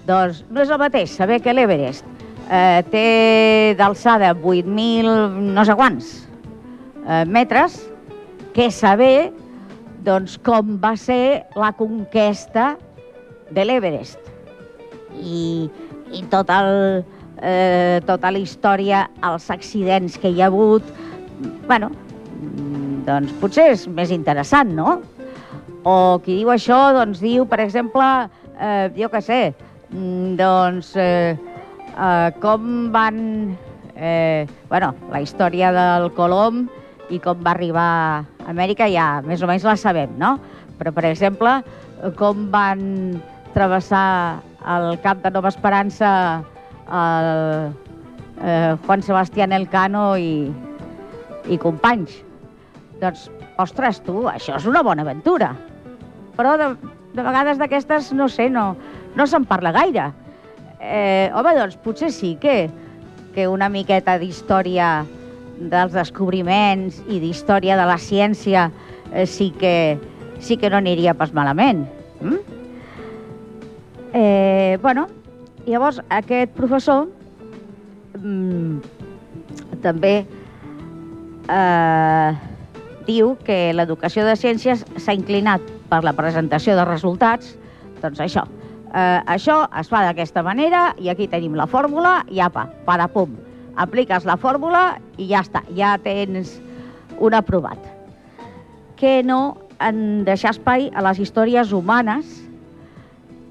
Doncs 0.06 0.44
no 0.50 0.62
és 0.62 0.70
el 0.70 0.80
mateix 0.80 1.12
saber 1.14 1.40
que 1.42 1.54
l'Everest 1.54 2.06
eh, 2.50 2.82
té 2.90 3.74
d'alçada 3.78 4.32
8.000 4.34 5.52
no 5.54 5.64
sé 5.66 5.76
quants 5.78 6.12
eh, 7.06 7.24
metres 7.26 7.78
que 8.54 8.70
saber 8.70 9.32
doncs, 10.06 10.36
com 10.38 10.76
va 10.82 10.94
ser 10.96 11.44
la 11.58 11.72
conquesta 11.74 12.76
de 13.50 13.64
l'Everest. 13.66 14.30
I, 15.18 15.66
i 16.14 16.22
tot 16.30 16.50
el, 16.54 17.02
eh, 17.42 18.00
tota 18.06 18.32
la 18.32 18.40
història, 18.40 19.06
els 19.24 19.50
accidents 19.50 20.16
que 20.20 20.30
hi 20.30 20.42
ha 20.42 20.50
hagut, 20.50 20.86
bueno, 21.66 21.90
doncs 23.06 23.34
potser 23.40 23.70
és 23.74 23.86
més 23.88 24.12
interessant, 24.14 24.72
no? 24.76 25.00
O 25.86 26.18
qui 26.24 26.40
diu 26.40 26.50
això, 26.50 26.78
doncs 26.96 27.20
diu, 27.22 27.46
per 27.46 27.60
exemple, 27.62 28.06
eh, 28.58 28.88
jo 28.96 29.10
què 29.12 29.22
sé, 29.22 29.40
doncs 29.90 30.94
eh, 30.96 31.36
eh, 31.96 32.30
com 32.42 32.90
van... 32.94 33.20
Eh, 33.96 34.44
bueno, 34.68 34.90
la 35.08 35.22
història 35.24 35.70
del 35.72 36.10
Colom 36.12 36.66
i 37.08 37.16
com 37.22 37.38
va 37.40 37.54
arribar 37.54 37.86
a 37.86 38.50
Amèrica 38.50 38.90
ja 38.92 39.22
més 39.24 39.40
o 39.40 39.48
menys 39.48 39.64
la 39.64 39.76
sabem, 39.80 40.10
no? 40.20 40.34
Però, 40.76 40.92
per 40.92 41.06
exemple, 41.08 41.54
com 42.18 42.50
van 42.52 42.82
travessar 43.54 44.42
el 44.68 44.98
Cap 45.00 45.22
de 45.24 45.32
Nova 45.32 45.48
Esperança 45.48 46.10
el 46.86 47.72
eh, 48.42 48.76
Juan 48.86 49.02
Sebastián 49.02 49.52
Elcano 49.52 50.16
i, 50.18 50.50
i 51.48 51.58
companys. 51.58 52.20
Doncs, 53.00 53.30
ostres, 53.60 54.02
tu, 54.04 54.26
això 54.30 54.56
és 54.60 54.68
una 54.68 54.84
bona 54.86 55.04
aventura. 55.04 55.54
Però 56.36 56.54
de, 56.60 56.70
de 57.16 57.24
vegades 57.24 57.58
d'aquestes, 57.58 58.12
no 58.16 58.28
sé, 58.28 58.50
no, 58.52 58.70
no 59.16 59.26
se'n 59.26 59.48
parla 59.48 59.72
gaire 59.76 60.12
eh, 60.80 61.30
home, 61.34 61.54
doncs 61.56 61.76
potser 61.82 62.10
sí 62.12 62.36
que, 62.40 62.68
que 63.34 63.46
una 63.48 63.68
miqueta 63.72 64.16
d'història 64.20 65.04
dels 65.56 65.94
descobriments 65.96 67.00
i 67.08 67.20
d'història 67.22 67.78
de 67.78 67.86
la 67.88 67.98
ciència 67.98 68.68
eh, 69.12 69.26
sí, 69.26 69.50
que, 69.58 69.98
sí 70.40 70.58
que 70.60 70.70
no 70.70 70.80
aniria 70.80 71.16
pas 71.16 71.32
malament. 71.32 71.86
Mm? 72.20 72.40
Eh, 74.16 74.78
bueno, 74.82 75.08
llavors 75.66 76.00
aquest 76.14 76.52
professor 76.56 77.06
mm, 78.18 78.78
també 79.82 80.14
eh, 81.50 82.30
diu 83.06 83.34
que 83.46 83.72
l'educació 83.74 84.26
de 84.26 84.36
ciències 84.38 84.84
s'ha 84.98 85.14
inclinat 85.16 85.62
per 85.90 86.02
la 86.04 86.14
presentació 86.16 86.76
de 86.78 86.86
resultats, 86.86 87.54
doncs 88.02 88.22
això, 88.22 88.46
eh, 88.92 89.20
això 89.26 89.62
es 89.80 89.90
fa 89.90 90.02
d'aquesta 90.06 90.42
manera 90.46 90.88
i 90.98 91.10
aquí 91.10 91.28
tenim 91.30 91.54
la 91.54 91.68
fórmula 91.70 92.24
i 92.30 92.40
apa, 92.40 92.68
pum. 93.12 93.36
Apliques 93.76 94.24
la 94.24 94.38
fórmula 94.40 94.96
i 95.18 95.28
ja 95.28 95.42
està, 95.44 95.62
ja 95.76 95.98
tens 95.98 96.60
un 97.20 97.34
aprovat. 97.34 97.78
Que 98.96 99.22
no 99.22 99.58
en 99.84 100.24
deixar 100.24 100.54
espai 100.54 100.90
a 100.94 101.02
les 101.04 101.18
històries 101.20 101.72
humanes 101.72 102.45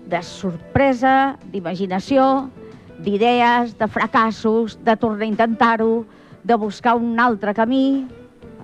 de 0.05 0.21
sorpresa, 0.23 1.35
d'imaginació, 1.51 2.49
d'idees, 3.01 3.75
de 3.79 3.87
fracassos, 3.91 4.77
de 4.85 4.95
tornar 4.97 5.25
a 5.25 5.31
intentar-ho, 5.31 6.05
de 6.43 6.55
buscar 6.55 6.95
un 6.95 7.19
altre 7.19 7.53
camí, 7.57 8.05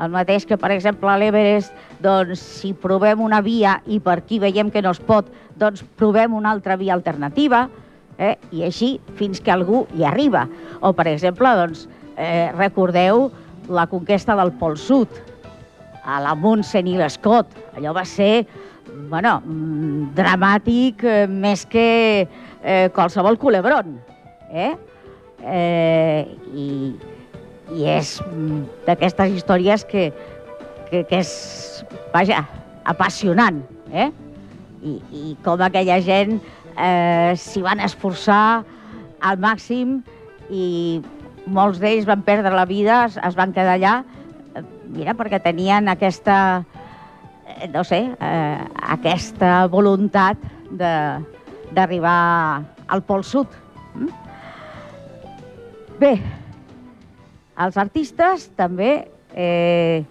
el 0.02 0.10
mateix 0.10 0.46
que, 0.50 0.58
per 0.58 0.72
exemple, 0.74 1.10
a 1.10 1.18
l'Everest, 1.20 1.74
doncs, 2.02 2.42
si 2.62 2.72
provem 2.74 3.22
una 3.22 3.42
via 3.46 3.78
i 3.86 4.00
per 4.02 4.20
aquí 4.22 4.40
veiem 4.42 4.72
que 4.74 4.82
no 4.82 4.94
es 4.96 5.02
pot, 5.02 5.30
doncs 5.60 5.84
provem 6.00 6.34
una 6.34 6.54
altra 6.56 6.78
via 6.80 6.96
alternativa, 6.96 7.68
eh? 8.18 8.36
i 8.52 8.64
així 8.66 8.96
fins 9.20 9.42
que 9.42 9.54
algú 9.54 9.86
hi 9.98 10.06
arriba. 10.08 10.48
O, 10.82 10.94
per 10.98 11.08
exemple, 11.12 11.52
doncs, 11.60 11.86
eh, 12.16 12.50
recordeu 12.56 13.30
la 13.70 13.86
conquesta 13.92 14.36
del 14.40 14.54
Pol 14.58 14.78
Sud, 14.78 15.22
a 16.02 16.18
la 16.22 16.34
Munsen 16.34 16.88
i 16.90 16.98
l'Escot. 16.98 17.54
Allò 17.78 17.94
va 17.94 18.06
ser, 18.10 18.48
bueno, 19.10 19.40
mm, 19.46 20.12
dramàtic 20.18 21.04
eh, 21.04 21.28
més 21.28 21.66
que 21.70 22.28
eh, 22.28 22.90
qualsevol 22.96 23.38
culebron. 23.40 23.98
Eh? 24.52 24.72
Eh, 25.42 26.28
i, 26.54 26.68
i 27.74 27.88
és 27.90 28.18
mm, 28.26 28.64
d'aquestes 28.88 29.38
històries 29.38 29.86
que, 29.90 30.10
que, 30.90 31.04
que 31.10 31.22
és, 31.22 31.32
vaja, 32.14 32.44
apassionant, 32.92 33.62
eh? 33.94 34.10
I, 34.82 34.98
i 35.14 35.24
com 35.46 35.62
aquella 35.62 36.00
gent 36.02 36.40
eh, 36.74 37.34
s'hi 37.38 37.62
van 37.62 37.84
esforçar 37.86 38.64
al 39.22 39.38
màxim 39.42 40.00
i 40.50 41.02
molts 41.46 41.80
d'ells 41.82 42.08
van 42.10 42.24
perdre 42.26 42.54
la 42.56 42.66
vida, 42.66 43.06
es, 43.08 43.38
van 43.38 43.54
quedar 43.54 43.78
allà, 43.78 43.94
mira, 44.92 45.14
perquè 45.18 45.40
tenien 45.44 45.90
aquesta, 45.92 46.38
eh, 46.62 46.81
no 47.74 47.84
sé, 47.84 48.02
eh, 48.20 48.60
aquesta 48.96 49.68
voluntat 49.72 50.38
d'arribar 50.72 52.64
al 52.88 53.04
Pol 53.08 53.24
Sud. 53.24 53.48
Mm? 53.96 54.10
Bé, 56.02 56.16
els 57.62 57.78
artistes 57.78 58.48
també 58.58 58.92
eh, 59.36 60.04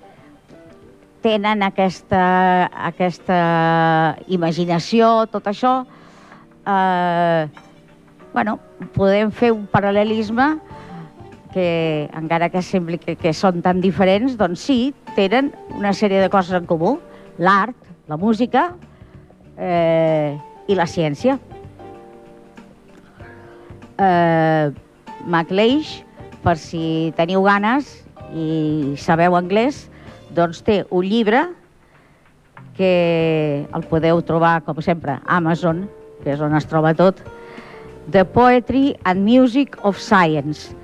tenen 1.24 1.64
aquesta, 1.66 2.22
aquesta 2.90 3.40
imaginació, 4.28 5.26
tot 5.32 5.50
això. 5.50 5.80
Eh, 6.64 7.48
bueno, 8.32 8.58
podem 8.94 9.32
fer 9.34 9.50
un 9.52 9.66
paral·lelisme 9.70 10.52
que 11.50 12.08
encara 12.14 12.48
que 12.48 12.62
sembli 12.62 13.00
que, 13.02 13.16
que 13.18 13.32
són 13.34 13.60
tan 13.64 13.80
diferents, 13.82 14.36
doncs 14.38 14.62
sí, 14.70 14.78
tenen 15.16 15.50
una 15.74 15.92
sèrie 15.96 16.22
de 16.22 16.30
coses 16.30 16.54
en 16.56 16.68
comú. 16.70 16.98
L'art, 17.40 17.76
la 18.06 18.18
música 18.20 18.74
eh, 19.56 20.36
i 20.68 20.76
la 20.76 20.84
ciència. 20.84 21.38
Eh, 23.96 24.66
MacLeish, 25.24 25.94
per 26.44 26.56
si 26.60 27.12
teniu 27.16 27.44
ganes 27.44 27.88
i 28.36 28.92
sabeu 29.00 29.36
anglès, 29.38 29.86
doncs 30.36 30.60
té 30.66 30.82
un 30.90 31.08
llibre 31.08 31.46
que 32.76 33.66
el 33.66 33.86
podeu 33.88 34.22
trobar, 34.24 34.60
com 34.64 34.80
sempre, 34.84 35.18
a 35.20 35.38
Amazon, 35.40 35.86
que 36.22 36.34
és 36.34 36.40
on 36.44 36.56
es 36.56 36.68
troba 36.68 36.94
tot, 36.96 37.20
The 38.10 38.24
Poetry 38.24 38.96
and 39.04 39.24
Music 39.24 39.76
of 39.84 40.00
Science, 40.00 40.74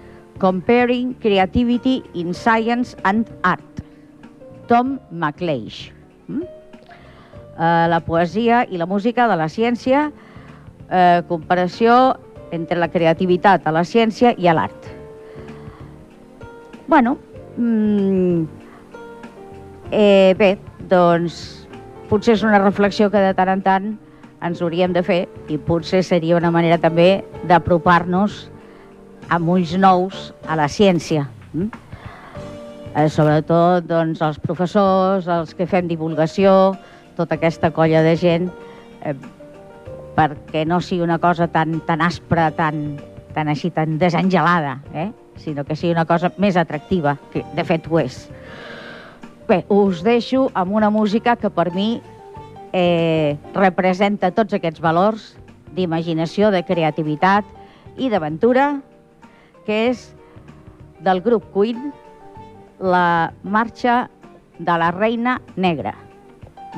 Comparing 0.41 1.15
Creativity 1.21 2.03
in 2.15 2.35
Science 2.35 2.97
and 3.05 3.29
Art, 3.43 3.85
Tom 4.69 4.99
MacLeish. 5.11 5.96
Mm? 6.29 6.45
Uh, 7.57 7.87
la 7.89 8.03
poesia 8.05 8.65
i 8.69 8.77
la 8.77 8.87
música 8.87 9.27
de 9.31 9.37
la 9.41 9.49
ciència, 9.49 10.11
uh, 10.11 11.21
comparació 11.29 12.17
entre 12.53 12.79
la 12.79 12.91
creativitat 12.93 13.67
a 13.67 13.73
la 13.75 13.85
ciència 13.85 14.35
i 14.39 14.49
a 14.49 14.55
l'art. 14.55 14.91
Bueno, 16.87 17.17
mm, 17.57 18.45
eh, 19.91 20.35
bé, 20.39 20.57
doncs 20.89 21.67
potser 22.11 22.37
és 22.37 22.45
una 22.47 22.61
reflexió 22.63 23.11
que 23.11 23.23
de 23.23 23.33
tant 23.35 23.51
en 23.51 23.63
tant 23.65 23.89
ens 24.47 24.61
hauríem 24.63 24.93
de 24.95 25.03
fer 25.03 25.25
i 25.51 25.59
potser 25.59 26.05
seria 26.07 26.37
una 26.37 26.53
manera 26.55 26.79
també 26.79 27.25
d'apropar-nos 27.49 28.45
amb 29.33 29.49
ulls 29.57 29.75
nous 29.81 30.31
a 30.47 30.55
la 30.61 30.69
ciència. 30.71 31.27
Mm? 31.53 31.86
Eh, 32.97 33.11
sobretot 33.13 33.85
doncs, 33.85 34.23
els 34.25 34.39
professors, 34.41 35.27
els 35.29 35.51
que 35.53 35.67
fem 35.69 35.85
divulgació, 35.91 36.73
tota 37.17 37.37
aquesta 37.37 37.69
colla 37.77 38.01
de 38.01 38.15
gent, 38.17 38.47
eh, 39.05 39.13
perquè 40.17 40.63
no 40.65 40.79
sigui 40.81 41.05
una 41.05 41.19
cosa 41.21 41.45
tan, 41.53 41.83
tan 41.85 42.01
aspra, 42.01 42.49
tan, 42.57 42.97
tan 43.37 43.53
així, 43.53 43.69
tan 43.69 43.99
desangelada, 44.01 44.79
eh? 44.95 45.11
sinó 45.37 45.67
que 45.69 45.77
sigui 45.77 45.93
una 45.93 46.07
cosa 46.09 46.31
més 46.41 46.57
atractiva, 46.57 47.19
que 47.35 47.45
de 47.53 47.67
fet 47.69 47.85
ho 47.91 48.01
és. 48.01 48.17
Bé, 49.47 49.61
us 49.69 50.01
deixo 50.01 50.47
amb 50.57 50.73
una 50.81 50.89
música 50.89 51.37
que 51.37 51.53
per 51.53 51.69
mi 51.77 52.01
eh, 52.73 53.37
representa 53.53 54.33
tots 54.33 54.57
aquests 54.57 54.81
valors 54.81 55.35
d'imaginació, 55.77 56.49
de 56.49 56.65
creativitat 56.65 57.45
i 58.01 58.09
d'aventura, 58.09 58.81
que 59.69 59.85
és 59.91 60.09
del 61.05 61.21
grup 61.21 61.53
Queen, 61.53 61.93
la 62.79 63.33
marxa 63.43 64.11
de 64.59 64.79
la 64.79 64.91
Reina 64.91 65.41
Negra, 65.57 65.95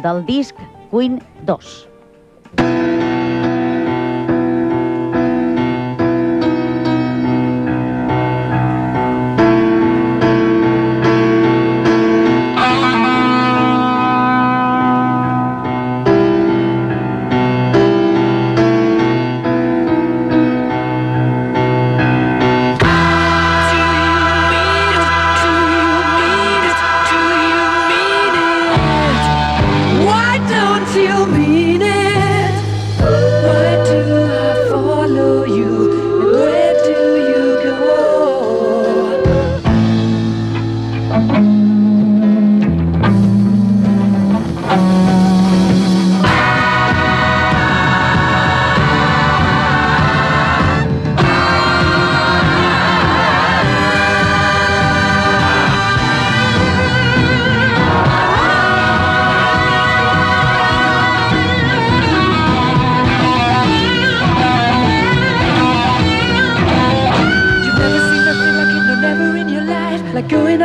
del 0.02 0.24
disc 0.26 0.54
Queen 0.90 1.20
2. 1.46 2.97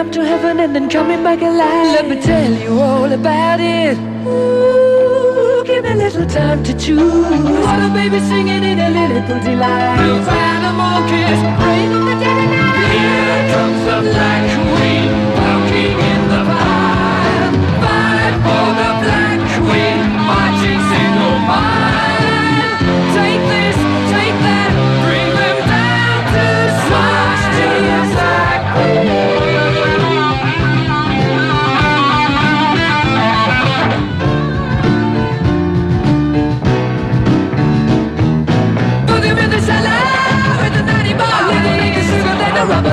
up 0.04 0.12
to 0.12 0.26
heaven 0.26 0.60
and 0.60 0.76
then 0.76 0.89
coming 0.89 1.24
back 1.24 1.42
alive. 1.42 1.96
Let 1.96 2.08
me 2.10 2.22
tell 2.22 2.52
you 2.52 2.80
all 2.80 3.12
about 3.12 3.60
it. 3.60 3.98
Ooh, 4.28 5.63
give 5.66 5.84
me 5.84 5.92
a 5.92 5.96
little 5.96 6.28
time 6.28 6.63
to 6.63 6.74
choose. 6.74 7.42
What 7.66 7.80
a 7.88 7.89
baby 7.94 8.20
singing 8.20 8.63
in 8.63 8.80
a 8.80 8.89
little 8.89 9.24
pretty 9.28 9.56
light. 9.56 9.98
Those 9.98 10.28
animal 10.28 10.98
kids, 11.12 11.42
rain 11.63 11.92
in 11.98 12.04
the 12.10 12.16
dead 12.24 12.38
of 12.44 12.50
night. 12.52 12.92
Here 12.96 13.42
comes 13.54 13.80
the 13.86 14.12
black. 14.12 14.62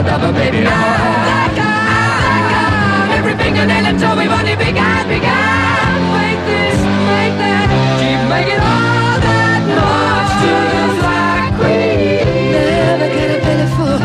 world 0.03 0.23
of 0.23 0.31
a 0.31 0.33
baby. 0.33 0.59
I, 0.59 0.71
I 0.71 1.49
got, 1.57 1.83
I 1.93 2.39
got 2.53 3.19
every 3.19 3.37
fingernail 3.37 3.87
and 3.87 3.99
toe 4.01 4.17
we've 4.17 4.31
only 4.31 4.57
begun, 4.57 5.09
begun. 5.09 5.93
Make 6.17 6.41
this, 6.49 6.79
make 7.11 7.37
that, 7.41 7.69
keep 8.01 8.21
making 8.33 8.61
all 8.61 9.17
that 9.21 9.61
noise 9.69 10.33
to 10.41 10.53
the 10.73 10.87
fly 11.01 11.53
queen. 11.59 12.53
Never 12.53 13.09
get 13.13 13.29
a 13.37 13.41
better 13.45 13.69
fool. 13.77 13.99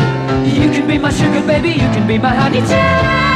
You 0.44 0.70
can 0.70 0.86
be 0.86 0.98
my 0.98 1.10
sugar 1.10 1.46
baby, 1.46 1.70
you 1.70 1.88
can 1.94 2.06
be 2.06 2.18
my 2.18 2.34
honey 2.34 2.60
too. 2.60 3.35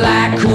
Black 0.00 0.49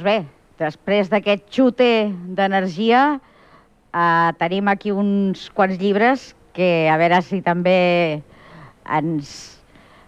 Doncs 0.00 0.08
bé, 0.16 0.24
després 0.56 1.10
d'aquest 1.12 1.42
xute 1.52 1.86
d'energia, 2.32 3.20
eh, 3.92 4.30
tenim 4.40 4.70
aquí 4.72 4.94
uns 4.96 5.50
quants 5.52 5.76
llibres 5.76 6.22
que 6.56 6.88
a 6.88 6.96
veure 6.96 7.18
si 7.20 7.42
també 7.44 8.22
ens, 8.88 9.60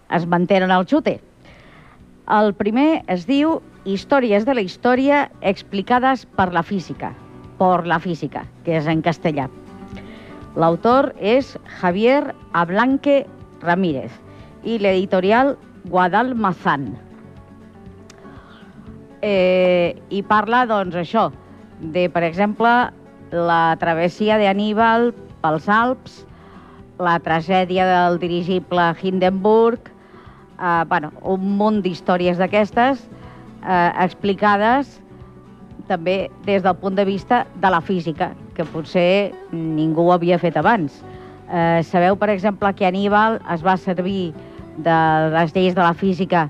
es 0.09 0.25
mantenen 0.25 0.73
el 0.73 0.87
xute. 0.89 1.19
El 2.25 2.55
primer 2.57 3.03
es 3.05 3.27
diu 3.29 3.59
Històries 3.85 4.49
de 4.49 4.57
la 4.57 4.65
història 4.65 5.29
explicades 5.41 6.25
per 6.25 6.49
la 6.57 6.63
física, 6.63 7.13
por 7.61 7.85
la 7.85 8.01
física, 8.01 8.47
que 8.65 8.79
és 8.81 8.89
en 8.89 9.05
castellà. 9.05 9.45
L'autor 10.57 11.13
és 11.21 11.53
Javier 11.83 12.33
Ablanque 12.53 13.27
Ramírez 13.61 14.17
i 14.65 14.81
l'editorial 14.81 15.53
Guadalmazán 15.85 16.95
eh, 19.23 19.95
i 20.11 20.21
parla, 20.27 20.65
doncs, 20.67 20.97
això, 20.99 21.29
de, 21.79 22.09
per 22.11 22.25
exemple, 22.27 22.69
la 23.33 23.75
travessia 23.81 24.37
d'Aníbal 24.37 25.13
pels 25.43 25.69
Alps, 25.71 26.23
la 27.01 27.15
tragèdia 27.23 27.87
del 27.87 28.19
dirigible 28.21 28.91
Hindenburg, 29.01 29.89
eh, 30.59 30.83
bueno, 30.91 31.13
un 31.23 31.55
munt 31.57 31.81
d'històries 31.85 32.37
d'aquestes 32.37 33.07
eh, 33.63 33.91
explicades 34.03 34.99
també 35.87 36.29
des 36.45 36.63
del 36.63 36.75
punt 36.79 36.95
de 36.95 37.05
vista 37.07 37.43
de 37.59 37.71
la 37.71 37.81
física, 37.81 38.31
que 38.55 38.67
potser 38.75 39.33
ningú 39.51 40.07
ho 40.07 40.13
havia 40.13 40.39
fet 40.39 40.57
abans. 40.59 41.01
Eh, 41.49 41.81
sabeu, 41.83 42.15
per 42.19 42.29
exemple, 42.31 42.71
que 42.75 42.87
Aníbal 42.87 43.39
es 43.51 43.63
va 43.63 43.77
servir 43.77 44.33
de 44.77 44.97
les 45.33 45.55
lleis 45.55 45.75
de 45.75 45.83
la 45.83 45.93
física 45.93 46.49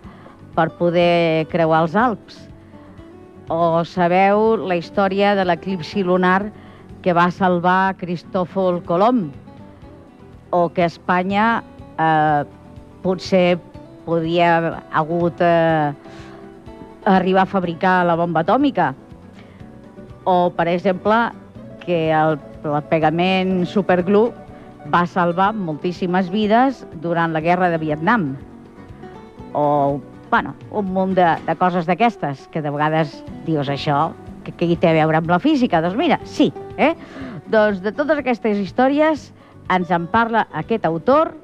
per 0.56 0.70
poder 0.78 1.48
creuar 1.52 1.84
els 1.88 1.96
Alps? 1.98 2.53
O 3.54 3.84
sabeu 3.86 4.56
la 4.66 4.80
història 4.80 5.36
de 5.38 5.44
l'eclipsi 5.46 6.02
lunar 6.02 6.48
que 7.06 7.14
va 7.14 7.28
salvar 7.30 7.94
Cristòfol 8.00 8.80
Colom? 8.88 9.28
O 10.50 10.62
que 10.74 10.88
Espanya 10.88 11.62
eh, 12.02 12.42
potser 13.04 13.60
podia 14.08 14.80
hagut 14.90 15.44
eh, 15.46 15.94
arribar 17.06 17.44
a 17.46 17.52
fabricar 17.52 18.00
la 18.10 18.16
bomba 18.18 18.42
atòmica? 18.42 18.96
O, 20.26 20.50
per 20.58 20.66
exemple, 20.72 21.20
que 21.84 22.08
el, 22.10 22.40
el 22.64 22.82
pegament 22.90 23.68
superglue 23.70 24.32
va 24.90 25.04
salvar 25.06 25.52
moltíssimes 25.54 26.32
vides 26.34 26.82
durant 27.06 27.38
la 27.38 27.44
guerra 27.44 27.70
de 27.70 27.78
Vietnam. 27.86 28.32
O, 29.54 30.02
bueno, 30.34 30.56
un 30.72 30.88
munt 30.90 31.12
de, 31.14 31.28
de 31.46 31.54
coses 31.62 31.86
d'aquestes, 31.86 32.48
que 32.50 32.62
de 32.66 32.72
vegades 32.74 33.12
dius 33.46 33.68
això, 33.70 34.16
que, 34.42 34.50
que 34.58 34.66
hi 34.66 34.76
té 34.82 34.90
a 34.90 34.96
veure 34.96 35.20
amb 35.20 35.28
la 35.30 35.38
física? 35.38 35.78
Doncs 35.84 35.94
mira, 35.94 36.16
sí, 36.26 36.48
eh? 36.82 36.96
Doncs 37.54 37.84
de 37.84 37.92
totes 37.94 38.18
aquestes 38.18 38.58
històries 38.58 39.28
ens 39.70 39.92
en 39.94 40.08
parla 40.10 40.48
aquest 40.58 40.88
autor, 40.90 41.36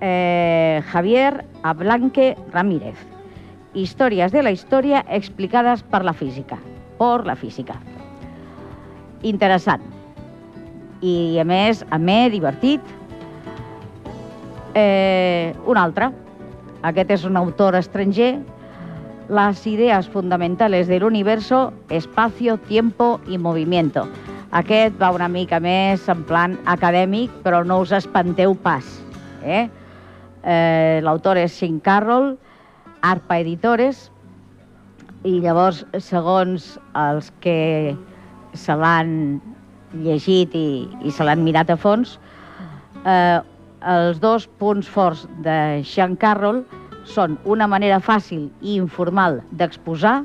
eh, 0.00 0.80
Javier 0.88 1.44
Ablanque 1.60 2.30
Ramírez. 2.54 3.02
Històries 3.76 4.32
de 4.32 4.46
la 4.46 4.54
història 4.56 5.02
explicades 5.18 5.82
per 5.92 6.00
la 6.08 6.14
física, 6.16 6.56
por 6.96 7.26
la 7.28 7.34
física. 7.36 7.76
Interessant. 9.28 9.84
I, 11.04 11.36
a 11.36 11.44
més, 11.44 11.84
amè, 11.92 12.16
divertit. 12.32 12.96
Eh, 14.72 15.52
un 15.68 15.76
altre. 15.76 16.08
Aquest 16.82 17.10
és 17.10 17.24
un 17.24 17.36
autor 17.36 17.74
estranger. 17.74 18.38
Las 19.28 19.66
ideas 19.66 20.08
fundamentales 20.08 20.86
del 20.88 21.04
universo, 21.04 21.72
espacio, 21.90 22.56
tiempo 22.56 23.20
y 23.28 23.36
movimiento. 23.36 24.08
Aquest 24.52 24.94
va 25.00 25.10
una 25.12 25.28
mica 25.28 25.58
més 25.60 26.06
en 26.08 26.22
plan 26.24 26.54
acadèmic, 26.64 27.32
però 27.44 27.60
no 27.66 27.82
us 27.82 27.92
espanteu 27.92 28.54
pas. 28.54 28.86
Eh? 29.44 29.66
Eh, 30.42 31.00
L'autor 31.04 31.36
és 31.36 31.52
Sean 31.52 31.76
Carroll, 31.84 32.38
Arpa 33.04 33.40
Editores, 33.42 34.08
i 35.28 35.40
llavors, 35.42 35.82
segons 36.00 36.78
els 36.96 37.28
que 37.44 37.96
se 38.56 38.74
l'han 38.78 39.12
llegit 39.92 40.54
i, 40.56 40.86
i 41.04 41.12
se 41.12 41.26
l'han 41.26 41.44
mirat 41.44 41.68
a 41.74 41.76
fons, 41.76 42.16
eh, 43.04 43.40
els 43.86 44.18
dos 44.20 44.48
punts 44.58 44.88
forts 44.88 45.26
de 45.44 45.82
Sean 45.86 46.16
Carroll 46.16 46.64
són 47.06 47.38
una 47.44 47.68
manera 47.70 48.00
fàcil 48.00 48.48
i 48.60 48.74
informal 48.76 49.40
d'exposar 49.50 50.24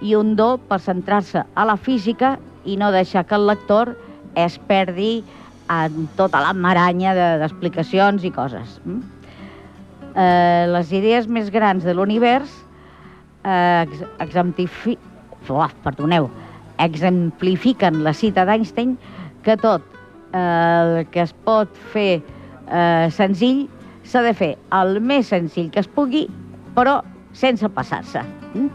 i 0.00 0.14
un 0.16 0.34
do 0.36 0.56
per 0.68 0.80
centrar-se 0.80 1.44
a 1.54 1.66
la 1.68 1.76
física 1.76 2.38
i 2.64 2.76
no 2.76 2.90
deixar 2.90 3.26
que 3.26 3.36
el 3.36 3.46
lector 3.46 3.94
es 4.34 4.58
perdi 4.58 5.22
en 5.70 6.08
tota 6.16 6.40
la 6.40 6.52
maranya 6.52 7.14
d'explicacions 7.14 8.22
de, 8.22 8.28
i 8.28 8.32
coses. 8.34 8.80
Mm? 8.84 9.00
Eh, 10.16 10.66
les 10.72 10.90
idees 10.92 11.28
més 11.28 11.50
grans 11.50 11.84
de 11.84 11.94
l'univers 11.94 12.50
eh, 13.44 13.86
exemplifi... 14.18 14.96
oh, 15.48 15.68
perdoneu, 15.84 16.30
exemplifiquen 16.80 18.02
la 18.02 18.14
cita 18.16 18.46
d'Einstein 18.48 18.96
que 19.44 19.56
tot 19.60 19.84
eh, 20.32 20.40
el 20.40 21.06
que 21.12 21.22
es 21.22 21.36
pot 21.44 21.70
fer 21.92 22.18
eh, 22.18 22.39
senzill 23.10 23.64
s'ha 24.06 24.22
de 24.22 24.32
fer 24.36 24.54
el 24.76 25.00
més 25.02 25.30
senzill 25.32 25.70
que 25.74 25.82
es 25.82 25.88
pugui, 25.90 26.26
però 26.76 27.00
sense 27.36 27.68
passar-se. 27.74 28.22
Mm? 28.54 28.68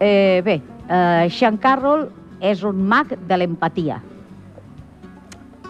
Eh, 0.00 0.42
bé, 0.44 0.60
eh, 0.88 1.26
Sean 1.30 1.58
Carroll 1.58 2.08
és 2.44 2.62
un 2.66 2.82
mag 2.88 3.14
de 3.28 3.38
l'empatia. 3.38 4.00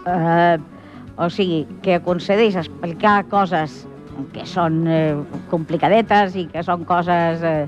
Eh, 0.04 0.56
o 1.16 1.28
sigui, 1.30 1.64
que 1.82 1.98
aconsegueix 2.00 2.56
explicar 2.58 3.22
coses 3.30 3.84
que 4.34 4.46
són 4.46 4.84
eh, 4.90 5.14
complicadetes 5.50 6.36
i 6.38 6.46
que 6.50 6.62
són 6.66 6.84
coses 6.88 7.42
eh, 7.46 7.66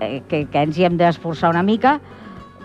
eh, 0.00 0.20
que, 0.28 0.44
que 0.50 0.62
ens 0.62 0.78
hi 0.78 0.86
hem 0.86 0.98
d'esforçar 1.00 1.50
una 1.54 1.64
mica, 1.66 1.98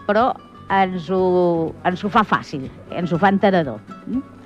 però 0.08 0.32
ens 0.70 1.10
ho, 1.10 1.72
ens 1.90 2.04
ho 2.06 2.12
fa 2.14 2.24
fàcil, 2.26 2.68
ens 2.94 3.14
ho 3.14 3.20
fa 3.22 3.34
entenedor. 3.34 3.82
Mm? 4.06 4.39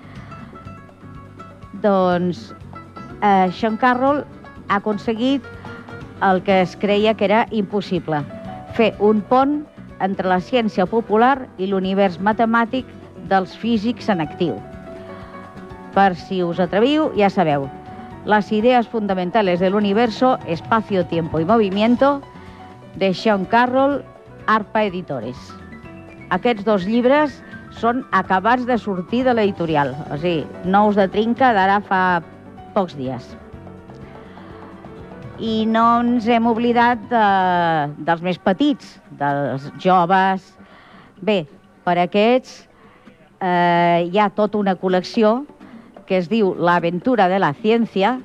Doncs 1.84 2.54
eh, 3.22 3.52
Sean 3.52 3.78
Carroll 3.78 4.24
ha 4.70 4.80
aconseguit 4.80 5.44
el 6.24 6.42
que 6.44 6.62
es 6.62 6.76
creia 6.80 7.14
que 7.14 7.26
era 7.26 7.46
impossible, 7.52 8.24
fer 8.78 8.94
un 9.00 9.22
pont 9.28 9.62
entre 10.04 10.30
la 10.32 10.40
ciència 10.40 10.88
popular 10.88 11.36
i 11.60 11.68
l'univers 11.68 12.20
matemàtic 12.24 12.88
dels 13.30 13.56
físics 13.60 14.10
en 14.10 14.24
actiu. 14.24 14.56
Per 15.94 16.14
si 16.18 16.42
us 16.44 16.60
atreviu, 16.64 17.12
ja 17.20 17.30
sabeu, 17.30 17.68
las 18.26 18.52
ideas 18.52 18.88
fundamentales 18.88 19.60
del 19.60 19.76
universo, 19.76 20.38
espacio, 20.48 21.06
tiempo 21.06 21.40
y 21.40 21.46
movimiento, 21.46 22.22
de 22.96 23.14
Sean 23.14 23.46
Carroll, 23.46 24.04
Arpa 24.48 24.86
Editores. 24.86 25.38
Aquests 26.30 26.64
dos 26.66 26.86
llibres 26.86 27.44
són 27.80 28.04
acabats 28.12 28.66
de 28.70 28.78
sortir 28.78 29.24
de 29.26 29.34
l'editorial, 29.34 29.94
o 30.12 30.18
sigui, 30.20 30.44
nous 30.66 30.98
de 31.00 31.08
trinca 31.12 31.54
d'ara 31.56 31.80
fa 31.86 32.22
pocs 32.76 32.96
dies. 32.98 33.32
I 35.44 35.64
no 35.68 35.86
ens 36.04 36.28
hem 36.30 36.46
oblidat 36.48 37.02
de, 37.10 37.24
dels 38.06 38.22
més 38.22 38.38
petits, 38.38 38.98
dels 39.20 39.66
joves. 39.82 40.46
Bé, 41.26 41.44
per 41.84 41.98
aquests 42.04 42.62
eh, 43.42 44.06
hi 44.08 44.20
ha 44.20 44.30
tota 44.38 44.62
una 44.62 44.78
col·lecció 44.80 45.42
que 46.08 46.20
es 46.20 46.30
diu 46.30 46.54
L'aventura 46.60 47.28
de 47.32 47.40
la 47.42 47.54
ciència, 47.58 48.18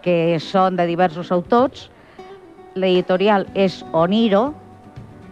que 0.00 0.38
són 0.40 0.78
de 0.78 0.86
diversos 0.88 1.30
autors. 1.34 1.88
L'editorial 2.78 3.46
és 3.58 3.80
Oniro, 3.92 4.50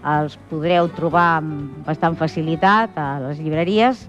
els 0.06 0.38
podreu 0.50 0.88
trobar 0.94 1.38
amb 1.40 1.86
bastant 1.86 2.16
facilitat 2.18 2.96
a 2.98 3.08
les 3.24 3.40
llibreries 3.42 4.06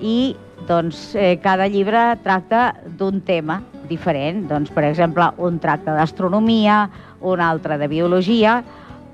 i 0.00 0.34
doncs, 0.68 1.14
eh, 1.14 1.38
cada 1.42 1.68
llibre 1.68 2.16
tracta 2.24 2.74
d'un 2.98 3.20
tema 3.20 3.60
diferent. 3.88 4.46
Doncs, 4.48 4.70
per 4.72 4.84
exemple, 4.88 5.26
un 5.38 5.58
tracta 5.58 5.94
d'astronomia, 5.96 6.88
un 7.20 7.40
altre 7.40 7.76
de 7.78 7.88
biologia, 7.88 8.60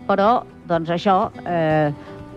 però 0.07 0.45
doncs, 0.69 0.91
això 0.91 1.31
eh, 1.47 1.91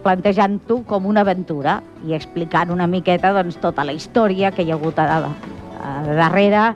plantejant-ho 0.04 0.82
com 0.88 1.06
una 1.10 1.22
aventura 1.26 1.80
i 2.08 2.16
explicant 2.18 2.72
una 2.74 2.88
miqueta 2.88 3.34
doncs, 3.36 3.60
tota 3.62 3.86
la 3.86 3.94
història 3.94 4.54
que 4.56 4.64
hi 4.64 4.72
ha 4.72 4.78
hagut 4.80 5.00
a, 5.00 5.08
a, 5.20 5.34
a 5.80 5.96
darrere 6.08 6.70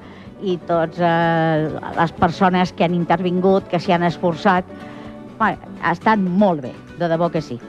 i 0.43 0.57
totes 0.67 0.99
eh, 0.99 1.69
les 1.97 2.15
persones 2.19 2.73
que 2.75 2.83
han 2.85 2.97
intervingut, 2.97 3.69
que 3.71 3.79
s'hi 3.79 3.95
han 3.95 4.03
esforçat. 4.03 4.67
Bé, 5.39 5.55
ha 5.81 5.93
estat 5.95 6.19
molt 6.19 6.61
bé, 6.67 6.73
de 6.99 7.09
debò 7.09 7.29
que 7.33 7.41
sí. 7.41 7.59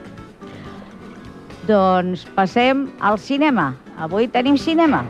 Doncs 1.65 2.25
passem 2.35 2.87
al 3.01 3.17
cinema. 3.17 3.73
Avui 3.97 4.27
tenim 4.27 4.57
cinema. 4.57 5.05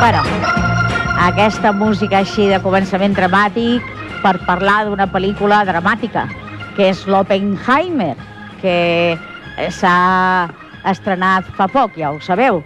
Bueno, 0.00 0.22
aquesta 1.28 1.72
música 1.76 2.22
així 2.24 2.48
de 2.48 2.56
començament 2.64 3.12
dramàtic 3.12 3.99
per 4.22 4.36
parlar 4.46 4.84
d'una 4.88 5.08
pel·lícula 5.10 5.62
dramàtica, 5.68 6.26
que 6.76 6.90
és 6.92 7.06
l'Oppenheimer, 7.08 8.14
que 8.60 9.18
s'ha 9.72 10.48
estrenat 10.88 11.48
fa 11.56 11.68
poc, 11.68 11.96
ja 12.00 12.12
ho 12.12 12.20
sabeu. 12.24 12.62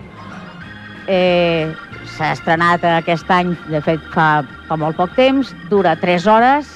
Eh, 1.11 1.71
s'ha 2.15 2.33
estrenat 2.35 2.85
aquest 2.89 3.31
any, 3.33 3.55
de 3.71 3.81
fet 3.85 4.03
fa, 4.15 4.45
fa 4.69 4.79
molt 4.81 4.99
poc 4.99 5.15
temps, 5.19 5.53
dura 5.71 5.97
3 6.01 6.29
hores, 6.31 6.71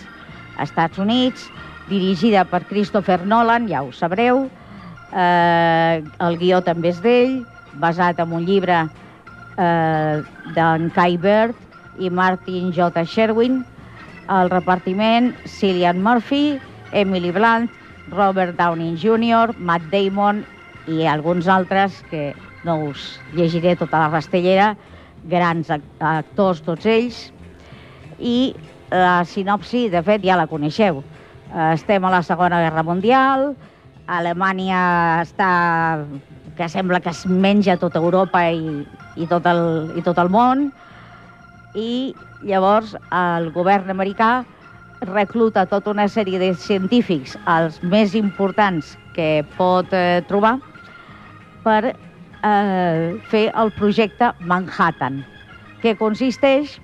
a 0.58 0.66
Estats 0.66 0.98
Units, 0.98 1.48
dirigida 1.88 2.44
per 2.44 2.64
Christopher 2.68 3.20
Nolan, 3.26 3.68
ja 3.70 3.82
ho 3.82 3.92
sabreu. 3.92 4.48
Eh, 5.12 6.02
el 6.26 6.38
guió 6.40 6.60
també 6.64 6.92
és 6.92 7.00
d'ell, 7.04 7.38
basat 7.80 8.18
en 8.20 8.34
un 8.34 8.44
llibre 8.44 8.82
eh, 9.56 10.20
d'en 10.56 10.90
Kai 10.94 11.16
Bird 11.20 11.56
i 11.98 12.10
Martin 12.10 12.72
J. 12.74 13.04
Sherwin. 13.06 13.62
El 14.28 14.50
repartiment, 14.50 15.32
Cillian 15.46 16.02
Murphy, 16.02 16.58
Emily 16.92 17.30
Blunt, 17.32 17.70
Robert 18.10 18.56
Downey 18.56 18.96
Jr., 18.96 19.54
Matt 19.58 19.88
Damon 19.92 20.44
i 20.88 21.06
alguns 21.06 21.48
altres 21.48 22.02
que 22.10 22.34
no 22.64 22.78
us 22.90 23.18
llegiré 23.36 23.74
tota 23.76 24.00
la 24.04 24.10
rastellera, 24.12 24.74
grans 25.28 25.70
actors 25.70 26.60
tots 26.64 26.88
ells. 26.88 27.22
I 28.18 28.54
la 28.90 29.22
sinopsi, 29.28 29.88
de 29.92 30.02
fet, 30.04 30.24
ja 30.24 30.36
la 30.36 30.48
coneixeu. 30.50 31.02
Eh, 31.54 31.72
estem 31.72 32.04
a 32.04 32.12
la 32.12 32.22
Segona 32.24 32.60
Guerra 32.64 32.84
Mundial, 32.84 33.52
Alemanya 34.08 35.20
està 35.20 35.50
que 36.56 36.68
sembla 36.72 37.00
que 37.00 37.12
es 37.12 37.26
menja 37.28 37.76
tota 37.78 38.00
Europa 38.00 38.40
i, 38.50 38.82
i, 39.16 39.26
tot 39.30 39.46
el, 39.46 39.92
i 40.00 40.02
tot 40.02 40.18
el 40.18 40.32
món, 40.32 40.70
i 41.74 42.14
llavors 42.46 42.94
el 43.12 43.50
govern 43.52 43.90
americà 43.90 44.44
recluta 45.02 45.66
tota 45.66 45.90
una 45.90 46.08
sèrie 46.08 46.38
de 46.40 46.52
científics, 46.54 47.36
els 47.46 47.78
més 47.82 48.14
importants 48.18 48.96
que 49.14 49.44
pot 49.56 49.92
eh, 49.94 50.22
trobar, 50.28 50.56
per 51.62 51.92
eh, 51.92 53.14
fer 53.30 53.44
el 53.54 53.72
projecte 53.78 54.32
Manhattan, 54.40 55.22
que 55.82 55.94
consisteix 55.98 56.78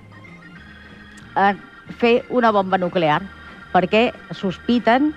en 1.35 1.59
fer 1.99 2.23
una 2.31 2.53
bomba 2.55 2.79
nuclear, 2.79 3.21
perquè 3.75 4.11
sospiten 4.33 5.13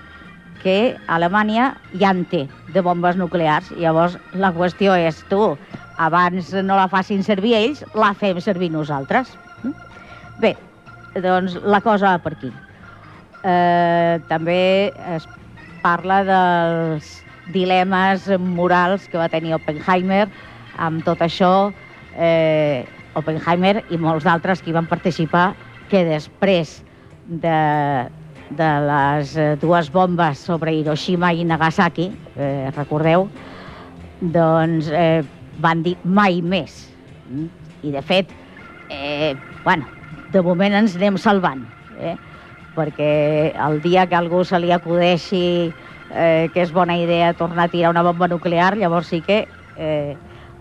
que 0.62 0.96
Alemanya 1.06 1.76
ja 1.94 2.10
en 2.10 2.24
té 2.26 2.48
de 2.74 2.82
bombes 2.82 3.16
nuclears. 3.16 3.70
Llavors, 3.78 4.18
la 4.34 4.50
qüestió 4.54 4.96
és, 4.98 5.20
tu, 5.30 5.54
abans 6.02 6.50
no 6.66 6.78
la 6.78 6.88
facin 6.90 7.22
servir 7.22 7.54
ells, 7.58 7.84
la 7.94 8.10
fem 8.18 8.40
servir 8.42 8.72
nosaltres. 8.74 9.36
Hm? 9.62 9.74
Bé, 10.42 10.54
doncs 11.22 11.58
la 11.64 11.80
cosa 11.84 12.16
per 12.22 12.34
aquí. 12.36 12.50
Eh, 13.46 14.18
també 14.28 14.60
es 15.14 15.26
parla 15.82 16.22
dels 16.26 17.08
dilemes 17.54 18.26
morals 18.42 19.06
que 19.08 19.18
va 19.18 19.30
tenir 19.32 19.54
Oppenheimer 19.56 20.26
amb 20.78 21.04
tot 21.06 21.22
això, 21.24 21.70
eh, 22.14 22.84
Oppenheimer 23.18 23.82
i 23.90 23.98
molts 23.98 24.26
d'altres 24.26 24.62
que 24.62 24.70
hi 24.70 24.76
van 24.76 24.86
participar, 24.90 25.52
que 25.88 26.04
després 26.06 26.78
de, 27.26 27.58
de 28.58 28.68
les 28.84 29.34
dues 29.62 29.90
bombes 29.92 30.44
sobre 30.50 30.74
Hiroshima 30.76 31.32
i 31.32 31.46
Nagasaki, 31.48 32.10
eh, 32.36 32.68
recordeu, 32.76 33.28
doncs 34.20 34.90
eh, 34.92 35.22
van 35.62 35.82
dir 35.82 35.96
mai 36.04 36.42
més. 36.42 36.84
Mm? 37.30 37.48
I, 37.82 37.94
de 37.94 38.02
fet, 38.02 38.30
eh, 38.88 39.36
bueno, 39.64 39.86
de 40.32 40.42
moment 40.42 40.74
ens 40.74 40.96
anem 40.96 41.18
salvant, 41.20 41.64
eh? 41.98 42.16
perquè 42.76 43.54
el 43.58 43.80
dia 43.82 44.06
que 44.06 44.16
algú 44.16 44.44
se 44.46 44.58
li 44.60 44.70
acudeixi 44.72 45.72
eh, 46.14 46.48
que 46.54 46.62
és 46.62 46.72
bona 46.72 46.96
idea 46.98 47.34
tornar 47.34 47.66
a 47.66 47.72
tirar 47.72 47.90
una 47.90 48.04
bomba 48.06 48.28
nuclear, 48.28 48.76
llavors 48.76 49.08
sí 49.10 49.20
que 49.22 49.46
eh, 49.76 50.16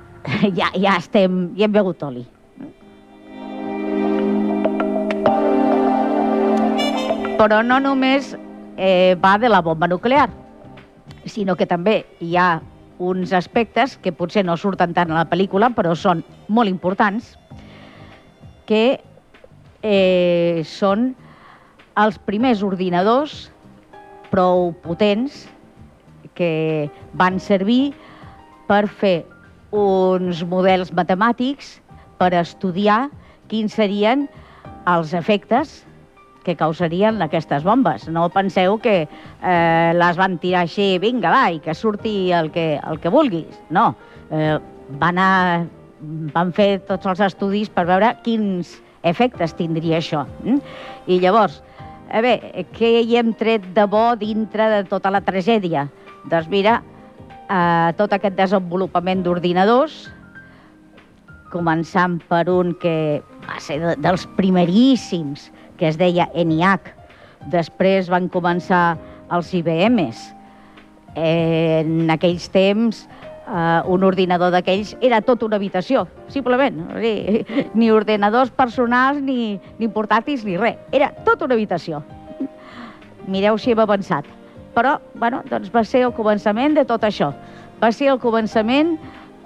ja, 0.58 0.72
ja 0.74 0.98
estem, 0.98 1.54
ja 1.58 1.68
hem 1.68 1.76
begut 1.76 2.04
oli. 2.04 2.26
Però 7.38 7.62
no 7.62 7.78
només 7.80 8.34
eh, 8.78 9.16
va 9.22 9.38
de 9.38 9.50
la 9.50 9.62
bomba 9.62 9.88
nuclear, 9.88 10.30
sinó 11.26 11.56
que 11.56 11.68
també 11.70 12.02
hi 12.20 12.36
ha 12.38 12.62
uns 12.98 13.34
aspectes 13.34 13.96
que 14.02 14.12
potser 14.12 14.44
no 14.46 14.58
surten 14.58 14.96
tant 14.98 15.12
a 15.12 15.20
la 15.20 15.28
pel·lícula, 15.30 15.70
però 15.76 15.94
són 15.94 16.24
molt 16.48 16.70
importants, 16.70 17.36
que 18.68 19.00
eh, 19.82 20.64
són 20.68 21.14
els 21.98 22.20
primers 22.30 22.62
ordinadors 22.66 23.48
prou 24.30 24.72
potents 24.84 25.46
que 26.38 26.90
van 27.18 27.40
servir 27.42 27.96
per 28.70 28.86
fer 28.88 29.18
uns 29.74 30.44
models 30.46 30.94
matemàtics 30.96 31.78
per 32.22 32.34
estudiar 32.38 33.08
quins 33.50 33.74
serien 33.80 34.28
els 34.88 35.14
efectes 35.18 35.82
que 36.48 36.56
causarien 36.56 37.20
aquestes 37.22 37.66
bombes. 37.68 38.06
No 38.08 38.30
penseu 38.32 38.78
que 38.80 39.02
eh, 39.04 39.92
les 39.98 40.20
van 40.20 40.38
tirar 40.40 40.64
així, 40.64 40.96
vinga, 41.04 41.32
va, 41.34 41.48
i 41.52 41.60
que 41.64 41.76
surti 41.76 42.32
el 42.32 42.52
que, 42.56 42.78
el 42.80 43.02
que 43.04 43.12
vulguis. 43.12 43.60
No, 43.70 43.90
eh, 44.32 44.56
van, 45.02 45.20
a, 45.20 45.32
van 46.34 46.52
fer 46.54 46.78
tots 46.88 47.08
els 47.10 47.22
estudis 47.26 47.72
per 47.74 47.88
veure 47.90 48.14
quins 48.26 48.76
efectes 49.08 49.56
tindria 49.58 50.02
això. 50.02 50.26
Mm? 50.44 50.60
I 51.08 51.20
llavors, 51.24 51.62
a 52.12 52.22
veure, 52.24 52.66
què 52.76 52.92
hi 53.04 53.18
hem 53.20 53.34
tret 53.38 53.66
de 53.76 53.88
bo 53.90 54.12
dintre 54.20 54.70
de 54.76 54.84
tota 54.90 55.12
la 55.14 55.24
tragèdia? 55.26 55.88
Doncs 56.30 56.48
mira, 56.52 56.82
eh, 57.48 57.90
tot 57.98 58.14
aquest 58.14 58.38
desenvolupament 58.38 59.24
d'ordinadors, 59.26 60.08
començant 61.52 62.18
per 62.28 62.46
un 62.52 62.74
que 62.82 63.22
va 63.48 63.60
ser 63.64 63.80
de, 63.82 63.96
dels 64.04 64.28
primeríssims, 64.38 65.50
que 65.80 65.88
es 65.88 66.00
deia 66.00 66.28
ENIAC. 66.36 66.92
Després 67.54 68.10
van 68.12 68.28
començar 68.34 68.98
els 69.32 69.54
IBMs. 69.56 70.34
Eh, 71.16 71.84
en 71.84 72.12
aquells 72.14 72.50
temps, 72.54 73.06
eh, 73.48 73.82
un 73.88 74.04
ordinador 74.04 74.52
d'aquells 74.52 74.96
era 75.02 75.22
tota 75.22 75.48
una 75.48 75.58
habitació, 75.58 76.06
simplement. 76.34 76.84
O 76.92 77.02
sigui, 77.02 77.44
ni 77.80 77.92
ordenadors 77.92 78.52
personals, 78.52 79.22
ni, 79.24 79.58
ni 79.80 79.90
portàtils, 79.92 80.46
ni 80.46 80.58
res. 80.58 80.78
Era 80.92 81.12
tota 81.26 81.48
una 81.48 81.58
habitació. 81.58 82.04
Mireu 83.28 83.58
si 83.60 83.74
hem 83.74 83.84
avançat. 83.84 84.28
Però, 84.78 84.98
bueno, 85.18 85.42
doncs 85.50 85.72
va 85.74 85.84
ser 85.84 86.04
el 86.06 86.14
començament 86.14 86.78
de 86.78 86.86
tot 86.86 87.04
això. 87.04 87.32
Va 87.82 87.92
ser 87.92 88.12
el 88.12 88.20
començament 88.22 88.96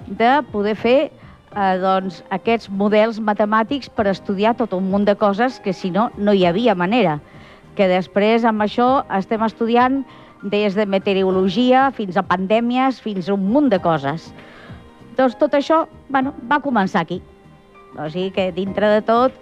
de 0.06 0.32
poder 0.52 0.74
fer 0.76 0.98
eh, 1.08 1.76
doncs, 1.80 2.22
aquests 2.34 2.68
models 2.68 3.20
matemàtics 3.20 3.90
per 3.96 4.08
estudiar 4.10 4.54
tot 4.58 4.74
un 4.76 4.90
munt 4.92 5.06
de 5.08 5.16
coses 5.16 5.58
que, 5.64 5.72
si 5.72 5.90
no, 5.90 6.10
no 6.18 6.34
hi 6.34 6.44
havia 6.46 6.74
manera. 6.74 7.18
Que 7.76 7.88
després, 7.88 8.44
amb 8.44 8.60
això, 8.66 9.06
estem 9.16 9.42
estudiant 9.46 10.02
des 10.42 10.74
de 10.74 10.86
meteorologia 10.86 11.90
fins 11.94 12.16
a 12.16 12.24
pandèmies, 12.26 13.00
fins 13.00 13.28
a 13.28 13.34
un 13.34 13.44
munt 13.52 13.70
de 13.70 13.78
coses. 13.82 14.32
Doncs 15.16 15.36
tot 15.38 15.54
això, 15.54 15.84
bueno, 16.08 16.34
va 16.50 16.62
començar 16.64 17.02
aquí. 17.04 17.20
O 17.98 18.08
sigui 18.08 18.30
que, 18.32 18.50
dintre 18.56 18.88
de 18.88 19.02
tot, 19.06 19.34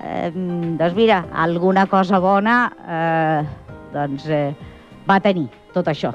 eh, 0.00 0.30
doncs 0.34 0.94
mira, 0.94 1.24
alguna 1.32 1.86
cosa 1.86 2.20
bona 2.20 2.58
eh, 2.86 3.44
doncs, 3.94 4.26
eh, 4.28 4.54
va 5.08 5.20
tenir 5.20 5.48
tot 5.72 5.88
això. 5.88 6.12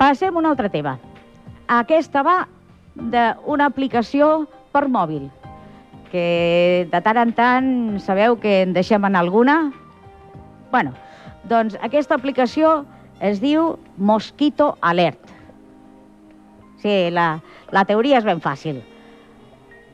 Passem 0.00 0.34
a 0.34 0.40
un 0.40 0.48
altre 0.48 0.70
tema. 0.72 0.96
Aquesta 1.68 2.22
va 2.24 2.38
d'una 2.94 3.68
aplicació 3.68 4.48
per 4.72 4.88
mòbil, 4.88 5.28
que 6.10 6.88
de 6.90 7.00
tant 7.04 7.20
en 7.20 7.34
tant 7.36 7.68
sabeu 8.02 8.38
que 8.40 8.62
en 8.64 8.72
deixem 8.72 9.04
en 9.04 9.16
alguna. 9.16 9.72
bueno, 10.70 10.92
doncs 11.48 11.76
aquesta 11.80 12.18
aplicació 12.18 12.84
es 13.20 13.40
diu 13.40 13.78
Mosquito 13.96 14.76
Alert. 14.80 15.18
Sí, 16.80 17.10
la, 17.12 17.40
la 17.72 17.84
teoria 17.84 18.18
és 18.20 18.24
ben 18.24 18.40
fàcil. 18.40 18.80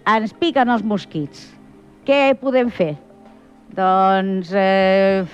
Ens 0.07 0.33
piquen 0.39 0.71
els 0.71 0.85
mosquits. 0.87 1.49
Què 2.07 2.37
podem 2.39 2.71
fer? 2.71 2.95
Doncs 3.75 4.53
eh, 4.55 5.27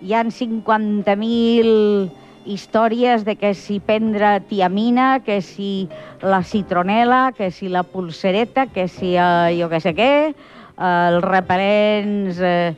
hi 0.00 0.14
han 0.14 0.30
50.000 0.30 2.12
històries 2.46 3.24
de 3.26 3.34
que 3.40 3.54
si 3.58 3.80
prendre 3.82 4.38
tiamina, 4.46 5.18
que 5.26 5.40
si 5.42 5.88
la 6.22 6.44
citronela, 6.46 7.32
que 7.34 7.50
si 7.50 7.68
la 7.72 7.82
pulsereta, 7.82 8.68
que 8.70 8.86
si 8.86 9.16
eh, 9.18 9.50
jo 9.58 9.66
que 9.72 9.82
sé 9.82 9.96
què, 9.98 10.30
eh, 10.30 11.08
els 11.10 11.26
repel·lents... 11.26 12.38
Eh, 12.38 12.74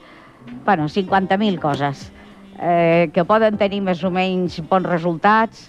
bueno, 0.65 0.87
50.000 0.87 1.59
coses 1.59 2.13
eh, 2.59 3.11
que 3.13 3.25
poden 3.25 3.59
tenir 3.61 3.83
més 3.85 4.03
o 4.05 4.11
menys 4.13 4.59
bons 4.71 4.89
resultats, 4.89 5.69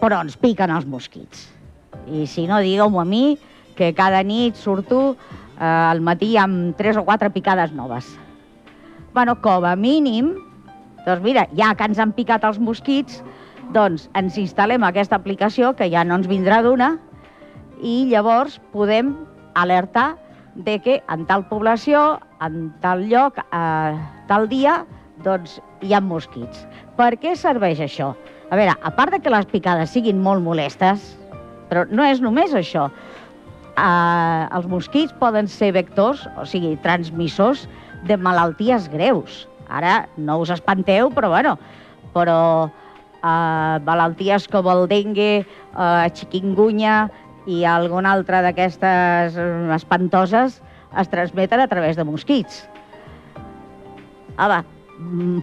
però 0.00 0.20
ens 0.24 0.36
piquen 0.38 0.72
els 0.72 0.86
mosquits. 0.86 1.46
I 2.06 2.26
si 2.30 2.46
no, 2.46 2.60
digueu-m'ho 2.62 3.02
a 3.02 3.06
mi, 3.08 3.36
que 3.76 3.92
cada 3.96 4.22
nit 4.24 4.56
surto 4.56 5.00
eh, 5.12 5.64
al 5.64 6.00
matí 6.00 6.36
amb 6.40 6.76
tres 6.78 6.96
o 6.96 7.04
quatre 7.04 7.30
picades 7.30 7.72
noves. 7.72 8.08
Bueno, 9.14 9.38
com 9.40 9.64
a 9.64 9.74
mínim, 9.76 10.34
doncs 11.06 11.22
mira, 11.24 11.46
ja 11.56 11.72
que 11.74 11.88
ens 11.88 11.98
han 12.02 12.12
picat 12.12 12.44
els 12.44 12.60
mosquits, 12.60 13.22
doncs 13.74 14.10
ens 14.14 14.36
instal·lem 14.38 14.84
aquesta 14.86 15.16
aplicació, 15.16 15.72
que 15.74 15.88
ja 15.90 16.04
no 16.04 16.20
ens 16.20 16.28
vindrà 16.30 16.60
d'una, 16.62 16.96
i 17.82 18.06
llavors 18.10 18.60
podem 18.72 19.14
alertar 19.56 20.14
de 20.56 20.78
que 20.80 21.00
en 21.12 21.26
tal 21.28 21.44
població, 21.48 22.18
en 22.40 22.70
tal 22.80 23.04
lloc, 23.10 23.40
a 23.52 23.96
tal 24.28 24.48
dia, 24.48 24.84
doncs 25.26 25.58
hi 25.82 25.92
ha 25.94 26.00
mosquits. 26.00 26.64
Per 26.96 27.12
què 27.20 27.34
serveix 27.36 27.82
això? 27.82 28.12
A 28.50 28.58
veure, 28.58 28.76
a 28.78 28.92
part 28.94 29.12
de 29.12 29.20
que 29.22 29.32
les 29.32 29.46
picades 29.50 29.90
siguin 29.90 30.22
molt 30.22 30.44
molestes, 30.44 31.16
però 31.70 31.84
no 31.90 32.06
és 32.06 32.22
només 32.22 32.54
això. 32.54 32.86
Uh, 33.76 34.46
els 34.56 34.68
mosquits 34.70 35.12
poden 35.20 35.50
ser 35.52 35.72
vectors, 35.76 36.22
o 36.40 36.46
sigui, 36.48 36.76
transmissors 36.84 37.66
de 38.08 38.16
malalties 38.16 38.86
greus. 38.92 39.44
Ara 39.68 40.06
no 40.16 40.38
us 40.40 40.52
espanteu, 40.54 41.10
però 41.12 41.32
bueno, 41.34 41.56
però 42.14 42.38
uh, 42.70 43.76
malalties 43.84 44.46
com 44.48 44.70
el 44.72 44.86
dengue, 44.88 45.42
uh, 45.74 46.06
chikungunya 46.14 47.08
i 47.50 47.64
alguna 47.68 48.14
altra 48.16 48.40
d'aquestes 48.46 49.36
espantoses 49.76 50.62
es 50.96 51.12
transmeten 51.12 51.60
a 51.60 51.68
través 51.68 51.98
de 51.98 52.06
mosquits. 52.06 52.64
Home, 54.38 54.62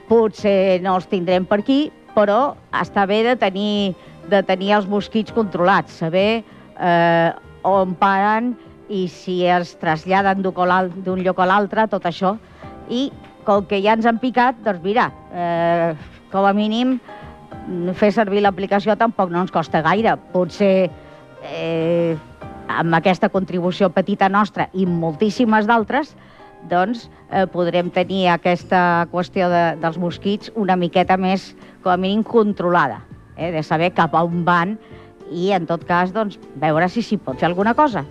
potser 0.09 0.81
no 0.83 0.95
els 0.97 1.07
tindrem 1.09 1.45
per 1.45 1.61
aquí, 1.61 1.91
però 2.15 2.55
està 2.73 3.05
bé 3.09 3.21
de 3.25 3.35
tenir, 3.39 3.93
de 4.29 4.41
tenir 4.45 4.73
els 4.77 4.87
mosquits 4.89 5.33
controlats, 5.33 5.99
saber 6.03 6.43
eh, 6.43 7.29
on 7.63 7.93
paren 7.99 8.53
i 8.89 9.07
si 9.09 9.41
els 9.47 9.75
traslladen 9.81 10.43
d'un 10.43 11.23
lloc 11.23 11.39
a 11.39 11.47
l'altre, 11.49 11.87
tot 11.89 12.05
això. 12.05 12.35
I 12.89 13.09
com 13.47 13.65
que 13.67 13.81
ja 13.83 13.95
ens 13.97 14.07
han 14.07 14.19
picat, 14.21 14.59
doncs 14.63 14.83
mira, 14.83 15.09
eh, 15.33 15.93
com 16.31 16.45
a 16.45 16.53
mínim 16.53 16.97
fer 17.95 18.11
servir 18.11 18.43
l'aplicació 18.43 18.95
tampoc 18.99 19.31
no 19.31 19.43
ens 19.43 19.53
costa 19.53 19.81
gaire. 19.85 20.15
Potser 20.33 20.89
eh, 21.43 22.15
amb 22.67 22.95
aquesta 22.95 23.29
contribució 23.29 23.89
petita 23.93 24.29
nostra 24.29 24.69
i 24.73 24.85
moltíssimes 24.85 25.67
d'altres, 25.69 26.15
doncs 26.70 27.07
eh, 27.30 27.45
podrem 27.51 27.89
tenir 27.93 28.28
aquesta 28.32 29.07
qüestió 29.11 29.49
de, 29.51 29.64
dels 29.82 29.99
mosquits 29.99 30.51
una 30.55 30.78
miqueta 30.80 31.18
més, 31.18 31.51
com 31.84 31.93
a 31.93 31.97
mínim, 31.99 32.24
controlada, 32.24 33.01
eh, 33.38 33.51
de 33.51 33.64
saber 33.64 33.93
cap 33.95 34.16
a 34.16 34.24
on 34.24 34.43
van 34.47 34.78
i, 35.32 35.51
en 35.51 35.68
tot 35.70 35.84
cas, 35.88 36.14
doncs, 36.14 36.39
veure 36.61 36.89
si 36.89 37.03
s'hi 37.03 37.18
pot 37.18 37.39
fer 37.39 37.49
alguna 37.49 37.74
cosa. 37.78 38.05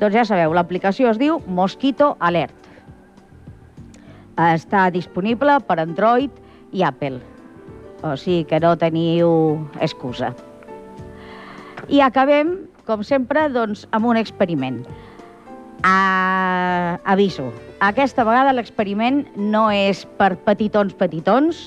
Doncs 0.00 0.16
ja 0.16 0.24
sabeu, 0.24 0.54
l'aplicació 0.56 1.10
es 1.10 1.20
diu 1.20 1.40
Mosquito 1.46 2.14
Alert. 2.20 2.56
Està 4.40 4.86
disponible 4.92 5.58
per 5.68 5.76
Android 5.82 6.32
i 6.72 6.84
Apple, 6.86 7.20
o 8.00 8.14
sigui 8.16 8.46
que 8.48 8.60
no 8.62 8.76
teniu 8.80 9.30
excusa. 9.84 10.32
I 11.90 12.00
acabem, 12.06 12.54
com 12.88 13.04
sempre, 13.04 13.48
doncs, 13.52 13.84
amb 13.92 14.08
un 14.08 14.16
experiment. 14.16 14.80
Uh, 15.80 17.00
aviso, 17.08 17.46
aquesta 17.80 18.24
vegada 18.28 18.52
l'experiment 18.52 19.22
no 19.36 19.70
és 19.72 20.02
per 20.18 20.34
petitons 20.44 20.92
petitons, 20.92 21.60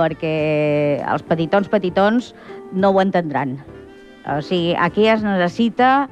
perquè 0.00 1.02
els 1.04 1.24
petitons 1.28 1.68
petitons 1.68 2.30
no 2.72 2.94
ho 2.94 3.02
entendran. 3.02 3.58
O 4.24 4.40
sigui, 4.44 4.72
aquí 4.78 5.06
es 5.08 5.24
necessita 5.24 6.08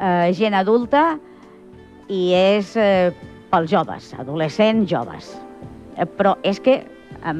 eh, 0.00 0.32
gent 0.36 0.56
adulta 0.56 1.14
i 2.12 2.34
és 2.36 2.74
eh, 2.76 3.12
pels 3.52 3.70
joves, 3.70 4.10
adolescents, 4.18 4.88
joves. 4.90 5.30
Eh, 5.96 6.06
però 6.18 6.34
és 6.42 6.60
que, 6.60 6.80
eh, 6.84 7.34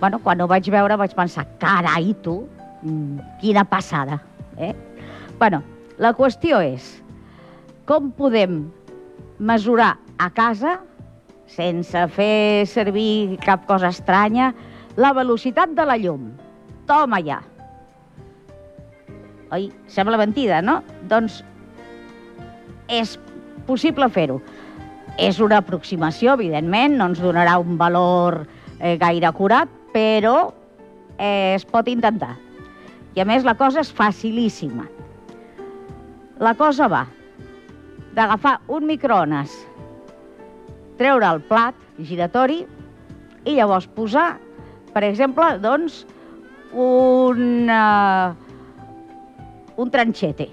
bueno, 0.00 0.20
quan 0.22 0.40
ho 0.40 0.48
vaig 0.50 0.70
veure 0.70 0.98
vaig 1.00 1.14
pensar, 1.16 1.46
carai, 1.62 2.14
tu, 2.22 2.42
mm, 2.82 3.38
quina 3.40 3.64
passada. 3.64 4.20
Eh? 4.58 4.74
Bueno, 5.38 5.62
la 5.98 6.12
qüestió 6.14 6.60
és, 6.62 6.99
com 7.90 8.12
podem 8.14 8.68
mesurar 9.42 9.96
a 10.22 10.28
casa, 10.30 10.76
sense 11.50 12.04
fer 12.14 12.62
servir 12.70 13.34
cap 13.42 13.64
cosa 13.66 13.90
estranya, 13.90 14.52
la 14.94 15.10
velocitat 15.16 15.74
de 15.74 15.88
la 15.88 15.96
llum. 15.98 16.28
Toma 16.86 17.18
ja. 17.26 17.40
Oi? 19.50 19.72
Sembla 19.90 20.22
mentida, 20.22 20.62
no? 20.62 20.78
Doncs 21.10 21.42
és 22.86 23.18
possible 23.66 24.06
fer-ho. 24.14 24.38
És 25.18 25.42
una 25.42 25.58
aproximació, 25.58 26.38
evidentment, 26.38 26.94
no 26.94 27.10
ens 27.10 27.18
donarà 27.18 27.58
un 27.58 27.74
valor 27.74 28.44
eh, 28.78 28.94
gaire 29.02 29.26
acurat, 29.26 29.70
però 29.90 30.52
eh, 31.18 31.56
es 31.58 31.66
pot 31.66 31.90
intentar. 31.90 32.36
I 33.18 33.24
a 33.24 33.26
més 33.26 33.42
la 33.42 33.58
cosa 33.58 33.82
és 33.82 33.90
facilíssima. 33.90 34.86
La 36.38 36.54
cosa 36.54 36.86
va 36.86 37.08
d'agafar 38.16 38.58
un 38.68 38.86
microones, 38.88 39.52
treure 41.00 41.26
el 41.26 41.40
plat 41.48 41.74
giratori 42.04 42.64
i 43.48 43.56
llavors 43.56 43.86
posar, 43.96 44.34
per 44.94 45.04
exemple, 45.06 45.46
doncs, 45.62 46.04
un, 46.72 47.68
uh, 47.70 48.34
un 49.80 49.90
tranxete, 49.90 50.48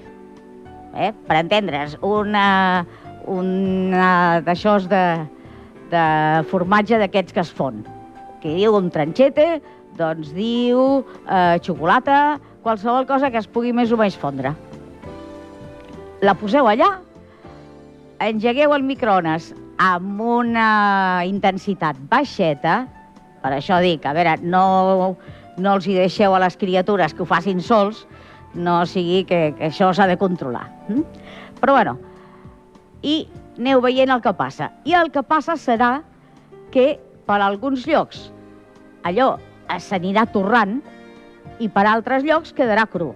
eh? 0.96 1.12
per 1.28 1.40
entendre's, 1.42 1.98
una, 2.02 2.86
una 3.28 4.12
d'aixòs 4.46 4.88
de, 4.92 5.04
de 5.92 6.06
formatge 6.52 7.00
d'aquests 7.02 7.36
que 7.36 7.44
es 7.44 7.52
fon. 7.54 7.84
Que 8.42 8.54
diu 8.56 8.78
un 8.78 8.90
tranxete, 8.94 9.58
doncs 9.98 10.30
diu 10.38 11.02
eh, 11.26 11.58
xocolata, 11.66 12.38
qualsevol 12.62 13.08
cosa 13.10 13.32
que 13.34 13.42
es 13.42 13.50
pugui 13.50 13.74
més 13.74 13.92
o 13.92 13.98
menys 13.98 14.18
fondre. 14.20 14.54
La 16.22 16.34
poseu 16.38 16.70
allà, 16.70 16.90
engegueu 18.20 18.74
el 18.74 18.84
microones 18.84 19.52
amb 19.78 20.22
una 20.22 21.24
intensitat 21.28 21.98
baixeta, 22.10 22.86
per 23.44 23.54
això 23.54 23.80
dic, 23.84 24.06
a 24.06 24.14
veure, 24.18 24.38
no, 24.42 25.16
no 25.58 25.76
els 25.78 25.88
hi 25.88 25.98
deixeu 25.98 26.34
a 26.34 26.42
les 26.42 26.58
criatures 26.58 27.14
que 27.14 27.24
ho 27.24 27.30
facin 27.30 27.62
sols, 27.62 28.06
no 28.58 28.80
sigui 28.90 29.24
que, 29.30 29.52
que 29.58 29.70
això 29.70 29.92
s'ha 29.94 30.08
de 30.10 30.18
controlar. 30.18 30.66
Mm? 30.90 31.04
Però 31.62 31.78
bueno, 31.78 31.98
i 33.06 33.28
aneu 33.58 33.82
veient 33.86 34.14
el 34.14 34.24
que 34.26 34.34
passa. 34.38 34.72
I 34.86 34.98
el 34.98 35.12
que 35.14 35.24
passa 35.26 35.58
serà 35.58 36.00
que 36.74 36.96
per 37.28 37.40
alguns 37.42 37.86
llocs 37.90 38.28
allò 39.08 39.36
s'anirà 39.84 40.26
torrant 40.32 40.80
i 41.62 41.70
per 41.70 41.86
altres 41.90 42.26
llocs 42.26 42.54
quedarà 42.56 42.86
cru. 42.90 43.14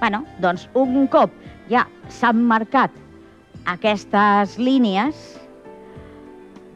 Bueno, 0.00 0.24
doncs 0.42 0.68
un 0.76 1.06
cop 1.08 1.32
ja 1.70 1.86
s'han 2.12 2.42
marcat 2.44 2.92
aquestes 3.66 4.56
línies, 4.58 5.16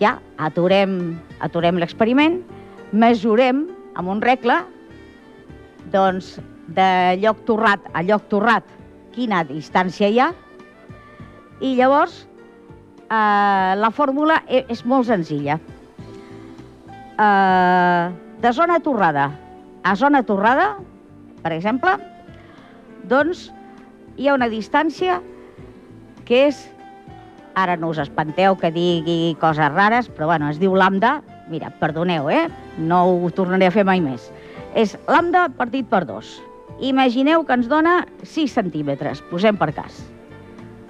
ja 0.01 0.17
aturem, 0.39 1.19
aturem 1.45 1.79
l'experiment, 1.81 2.41
mesurem 2.93 3.67
amb 3.99 4.11
un 4.11 4.23
regle, 4.25 4.61
doncs, 5.93 6.39
de 6.71 7.17
lloc 7.19 7.43
torrat 7.49 7.87
a 7.99 8.03
lloc 8.07 8.29
torrat, 8.31 8.67
quina 9.15 9.43
distància 9.47 10.11
hi 10.11 10.21
ha, 10.23 10.31
i 11.61 11.75
llavors 11.77 12.23
eh, 13.11 13.73
la 13.77 13.91
fórmula 13.93 14.41
e, 14.47 14.65
és 14.71 14.85
molt 14.87 15.11
senzilla. 15.11 15.59
Eh, 17.21 18.05
de 18.41 18.53
zona 18.57 18.79
torrada 18.81 19.31
a 19.83 19.95
zona 19.97 20.23
torrada, 20.23 20.77
per 21.43 21.53
exemple, 21.57 21.97
doncs 23.09 23.49
hi 24.21 24.29
ha 24.29 24.37
una 24.37 24.51
distància 24.53 25.21
que 26.29 26.47
és 26.51 26.61
Ara 27.61 27.77
no 27.77 27.91
us 27.93 27.99
espanteu 28.01 28.57
que 28.57 28.71
digui 28.73 29.37
coses 29.41 29.69
rares, 29.75 30.09
però 30.09 30.31
bueno, 30.31 30.49
es 30.49 30.61
diu 30.61 30.77
lambda. 30.79 31.19
Mira, 31.51 31.73
perdoneu, 31.81 32.31
eh? 32.31 32.47
No 32.79 33.03
ho 33.11 33.31
tornaré 33.35 33.69
a 33.69 33.75
fer 33.75 33.85
mai 33.85 34.01
més. 34.01 34.31
És 34.79 34.95
lambda 35.11 35.49
partit 35.59 35.89
per 35.91 36.05
dos. 36.09 36.39
Imagineu 36.81 37.45
que 37.45 37.57
ens 37.59 37.69
dona 37.69 38.05
6 38.23 38.55
centímetres, 38.57 39.21
posem 39.29 39.59
per 39.61 39.73
cas. 39.77 39.99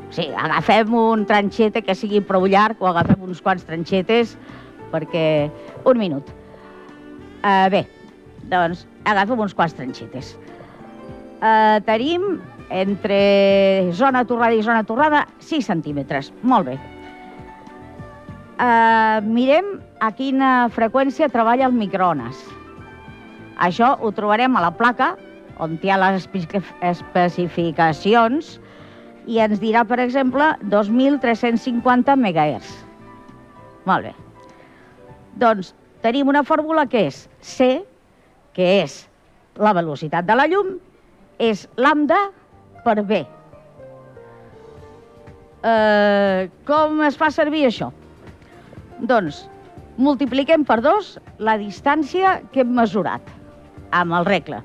O 0.07 0.13
sigui, 0.15 0.35
agafem 0.35 0.95
un 0.95 1.25
tranxete 1.27 1.83
que 1.87 1.95
sigui 1.99 2.21
prou 2.27 2.47
llarg 2.51 2.79
o 2.83 2.91
agafem 2.91 3.23
uns 3.27 3.43
quants 3.43 3.67
tranxetes 3.67 4.37
perquè... 4.93 5.49
Un 5.87 5.99
minut. 5.99 6.31
Uh, 7.41 7.67
bé, 7.73 7.85
doncs 8.51 8.85
agafem 9.09 9.39
uns 9.41 9.55
quants 9.57 9.75
tranxetes. 9.79 10.35
Uh, 11.41 11.81
tenim 11.87 12.37
entre 12.71 13.91
zona 13.93 14.25
torrada 14.25 14.55
i 14.55 14.63
zona 14.63 14.85
torrada, 14.87 15.27
6 15.43 15.67
centímetres. 15.67 16.33
Molt 16.43 16.67
bé. 16.71 16.79
Uh, 18.61 19.21
mirem 19.27 19.81
a 20.01 20.13
quina 20.13 20.69
freqüència 20.73 21.29
treballa 21.33 21.67
el 21.69 21.73
microones. 21.77 22.37
Això 23.61 23.97
ho 24.01 24.13
trobarem 24.17 24.57
a 24.57 24.61
la 24.65 24.71
placa, 24.77 25.17
on 25.61 25.79
hi 25.83 25.91
ha 25.93 25.99
les 26.01 26.25
especificacions, 26.25 28.61
i 29.29 29.39
ens 29.45 29.61
dirà, 29.61 29.85
per 29.85 30.01
exemple, 30.01 30.57
2.350 30.73 32.17
MHz. 32.17 32.69
Molt 33.89 34.09
bé. 34.09 34.15
Doncs 35.41 35.75
tenim 36.05 36.29
una 36.33 36.45
fórmula 36.45 36.87
que 36.89 37.07
és 37.11 37.29
C, 37.41 37.85
que 38.57 38.67
és 38.81 39.09
la 39.61 39.73
velocitat 39.77 40.25
de 40.29 40.35
la 40.37 40.47
llum, 40.51 40.79
és 41.41 41.67
lambda 41.81 42.19
per 42.85 43.03
B. 43.03 43.23
Eh, 45.61 46.49
com 46.69 47.03
es 47.05 47.19
fa 47.21 47.29
servir 47.35 47.67
això? 47.69 47.91
Doncs 49.01 49.45
multipliquem 50.01 50.65
per 50.65 50.81
dos 50.85 51.19
la 51.39 51.59
distància 51.61 52.39
que 52.53 52.65
hem 52.65 52.73
mesurat 52.77 53.25
amb 53.93 54.17
el 54.21 54.29
regle. 54.29 54.61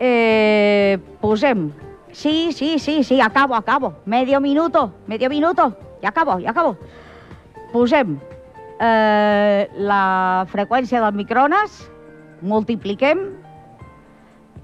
Eh, 0.00 0.98
posem... 1.20 1.70
Sí, 2.14 2.52
sí, 2.52 2.78
sí, 2.78 3.02
sí, 3.02 3.20
acabo, 3.20 3.56
acabo. 3.56 3.92
Medio 4.06 4.40
minuto, 4.40 4.92
medio 5.08 5.28
minuto. 5.28 5.72
Ja 6.00 6.10
acabo, 6.10 6.38
ja 6.38 6.52
acabo. 6.52 6.76
Posem 7.72 8.20
eh, 8.78 9.66
la 9.74 10.46
freqüència 10.52 11.02
del 11.02 11.18
microones, 11.18 11.80
multipliquem 12.40 13.24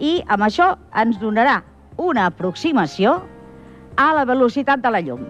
i 0.01 0.19
amb 0.33 0.47
això 0.49 0.73
ens 0.97 1.21
donarà 1.21 1.61
una 2.01 2.27
aproximació 2.31 3.21
a 4.01 4.11
la 4.17 4.25
velocitat 4.25 4.81
de 4.81 4.93
la 4.93 5.03
llum. 5.05 5.27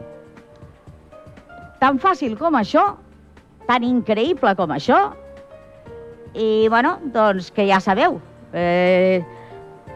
Tan 1.80 1.98
fàcil 1.98 2.36
com 2.38 2.54
això, 2.58 2.84
tan 3.66 3.84
increïble 3.86 4.54
com 4.58 4.72
això, 4.74 5.00
i, 6.34 6.68
bueno, 6.70 6.96
doncs 7.14 7.50
que 7.50 7.66
ja 7.66 7.80
sabeu, 7.82 8.20
eh, 8.54 9.24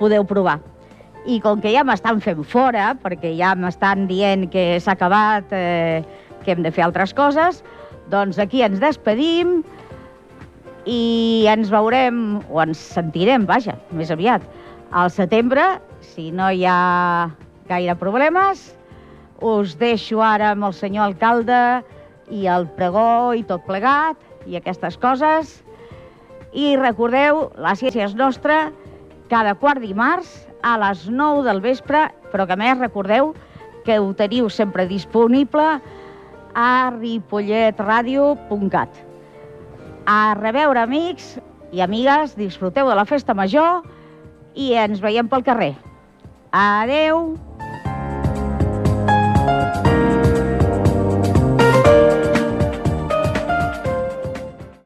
podeu 0.00 0.26
provar. 0.26 0.58
I 1.24 1.38
com 1.40 1.60
que 1.62 1.72
ja 1.72 1.84
m'estan 1.86 2.20
fent 2.24 2.42
fora, 2.44 2.92
perquè 3.00 3.32
ja 3.38 3.54
m'estan 3.56 4.08
dient 4.10 4.48
que 4.52 4.80
s'ha 4.80 4.96
acabat, 4.98 5.52
eh, 5.52 6.02
que 6.44 6.52
hem 6.52 6.64
de 6.64 6.72
fer 6.74 6.84
altres 6.84 7.14
coses, 7.16 7.62
doncs 8.12 8.38
aquí 8.42 8.60
ens 8.64 8.80
despedim 8.82 9.62
i 10.84 11.46
ens 11.48 11.70
veurem, 11.72 12.42
o 12.50 12.60
ens 12.60 12.80
sentirem, 12.96 13.46
vaja, 13.48 13.78
més 13.96 14.10
aviat, 14.12 14.44
al 14.94 15.10
setembre, 15.10 15.82
si 16.00 16.30
no 16.30 16.50
hi 16.54 16.62
ha 16.70 17.34
gaire 17.66 17.96
problemes, 17.98 18.78
us 19.42 19.74
deixo 19.80 20.22
ara 20.22 20.52
amb 20.54 20.62
el 20.68 20.74
senyor 20.78 21.10
alcalde 21.10 21.82
i 22.30 22.46
el 22.46 22.68
pregó 22.76 23.34
i 23.34 23.42
tot 23.48 23.64
plegat 23.66 24.14
i 24.46 24.54
aquestes 24.54 24.94
coses. 25.02 25.64
I 26.54 26.78
recordeu, 26.78 27.50
la 27.58 27.74
ciència 27.74 28.06
és 28.06 28.14
nostra, 28.14 28.70
cada 29.32 29.58
quart 29.58 29.82
dimarts 29.82 30.46
a 30.62 30.78
les 30.78 31.10
9 31.10 31.42
del 31.48 31.58
vespre, 31.64 32.14
però 32.30 32.46
que 32.46 32.54
més 32.54 32.78
recordeu 32.78 33.34
que 33.84 33.98
ho 33.98 34.14
teniu 34.14 34.46
sempre 34.46 34.86
disponible 34.86 35.82
a 36.54 36.94
ripolletradio.cat. 36.94 38.94
A 40.06 40.38
reveure, 40.38 40.86
amics 40.86 41.42
i 41.74 41.82
amigues, 41.82 42.38
disfruteu 42.38 42.86
de 42.86 42.94
la 42.94 43.10
festa 43.10 43.34
major 43.34 43.82
i 44.54 44.72
ens 44.78 45.02
veiem 45.02 45.30
pel 45.30 45.42
carrer. 45.46 45.74
Adeu! 46.54 47.26
Adeu! 47.34 47.54